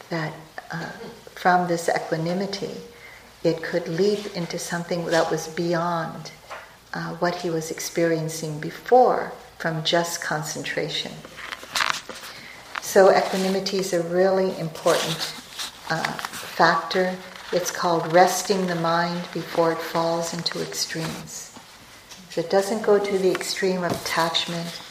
[0.09, 0.33] That
[0.71, 0.89] uh,
[1.35, 2.71] from this equanimity,
[3.43, 6.31] it could leap into something that was beyond
[6.95, 11.11] uh, what he was experiencing before from just concentration.
[12.81, 15.31] So equanimity is a really important
[15.91, 16.13] uh,
[16.57, 17.15] factor.
[17.51, 21.48] It's called resting the mind before it falls into extremes.
[22.29, 24.81] So it doesn't go to the extreme of attachment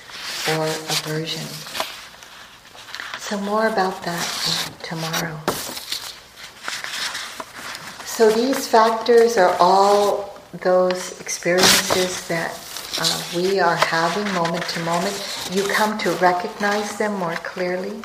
[0.48, 1.46] or aversion.
[3.18, 5.38] So more about that tomorrow.
[8.04, 12.58] So these factors are all those experiences that
[13.00, 18.02] uh, we are having moment to moment, you come to recognize them more clearly.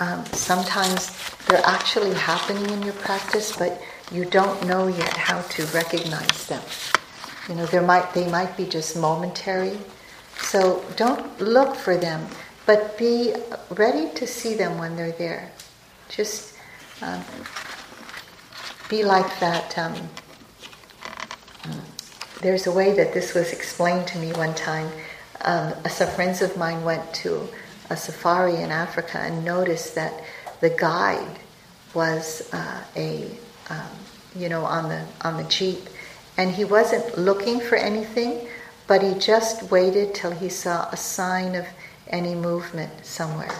[0.00, 5.64] Um, sometimes they're actually happening in your practice, but you don't know yet how to
[5.66, 6.62] recognize them.
[7.48, 9.78] You know, there might they might be just momentary.
[10.38, 12.26] So don't look for them,
[12.66, 13.34] but be
[13.70, 15.50] ready to see them when they're there.
[16.08, 16.54] Just
[17.02, 17.24] um,
[18.88, 19.76] be like that.
[19.78, 19.94] Um,
[22.42, 24.90] there's a way that this was explained to me one time.
[25.42, 27.48] Um, some friends of mine went to
[27.90, 30.22] a safari in Africa and noticed that
[30.60, 31.38] the guide
[31.94, 33.30] was uh, a,
[33.70, 33.90] um,
[34.34, 35.88] you know, on the on the jeep,
[36.36, 38.48] and he wasn't looking for anything,
[38.86, 41.66] but he just waited till he saw a sign of
[42.08, 43.54] any movement somewhere,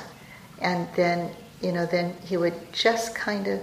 [0.60, 1.30] and then
[1.62, 3.60] you know, then he would just kind of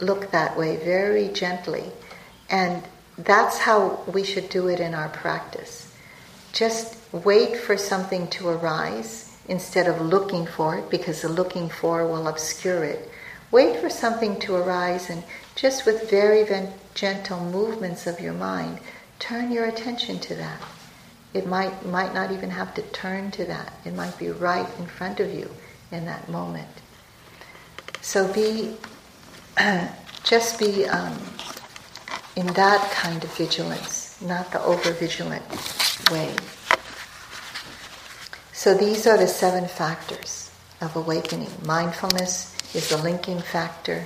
[0.00, 1.84] look that way very gently,
[2.50, 2.82] and
[3.18, 5.94] that's how we should do it in our practice.
[6.52, 12.06] Just wait for something to arise instead of looking for it, because the looking for
[12.06, 13.08] will obscure it.
[13.52, 15.22] Wait for something to arise and
[15.54, 16.44] just with very
[17.00, 18.78] gentle movements of your mind,
[19.18, 20.60] turn your attention to that.
[21.32, 24.86] It might, might not even have to turn to that, it might be right in
[24.86, 25.48] front of you
[25.90, 26.68] in that moment.
[28.02, 28.76] So be,
[30.24, 31.16] just be um,
[32.36, 35.44] in that kind of vigilance, not the over vigilant
[36.10, 36.34] way.
[38.52, 40.50] So these are the seven factors
[40.82, 41.50] of awakening.
[41.64, 44.04] Mindfulness is the linking factor,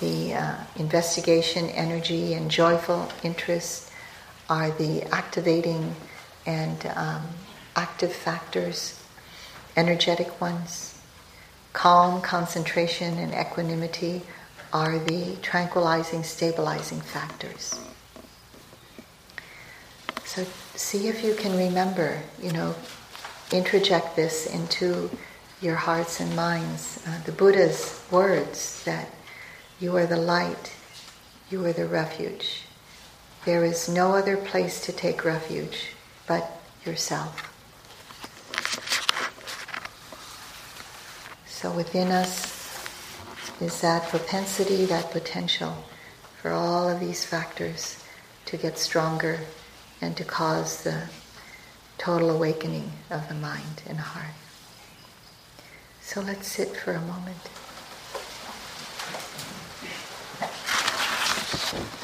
[0.00, 3.90] the uh, investigation, energy, and joyful interest
[4.48, 5.94] are the activating
[6.46, 7.22] and um,
[7.76, 9.02] active factors,
[9.76, 11.00] energetic ones.
[11.72, 14.22] Calm, concentration, and equanimity
[14.72, 17.78] are the tranquilizing, stabilizing factors.
[20.24, 20.44] So
[20.74, 22.74] see if you can remember, you know,
[23.50, 25.10] introject this into
[25.60, 27.02] your hearts and minds.
[27.06, 29.08] Uh, the Buddha's words that
[29.80, 30.72] you are the light,
[31.50, 32.62] you are the refuge.
[33.44, 35.88] There is no other place to take refuge
[36.26, 37.50] but yourself.
[41.46, 42.54] So within us,
[43.60, 45.84] is that propensity, that potential
[46.42, 48.02] for all of these factors
[48.46, 49.40] to get stronger
[50.00, 51.04] and to cause the
[51.96, 54.34] total awakening of the mind and heart.
[56.00, 57.48] So let's sit for a moment.
[61.46, 62.03] Thank you.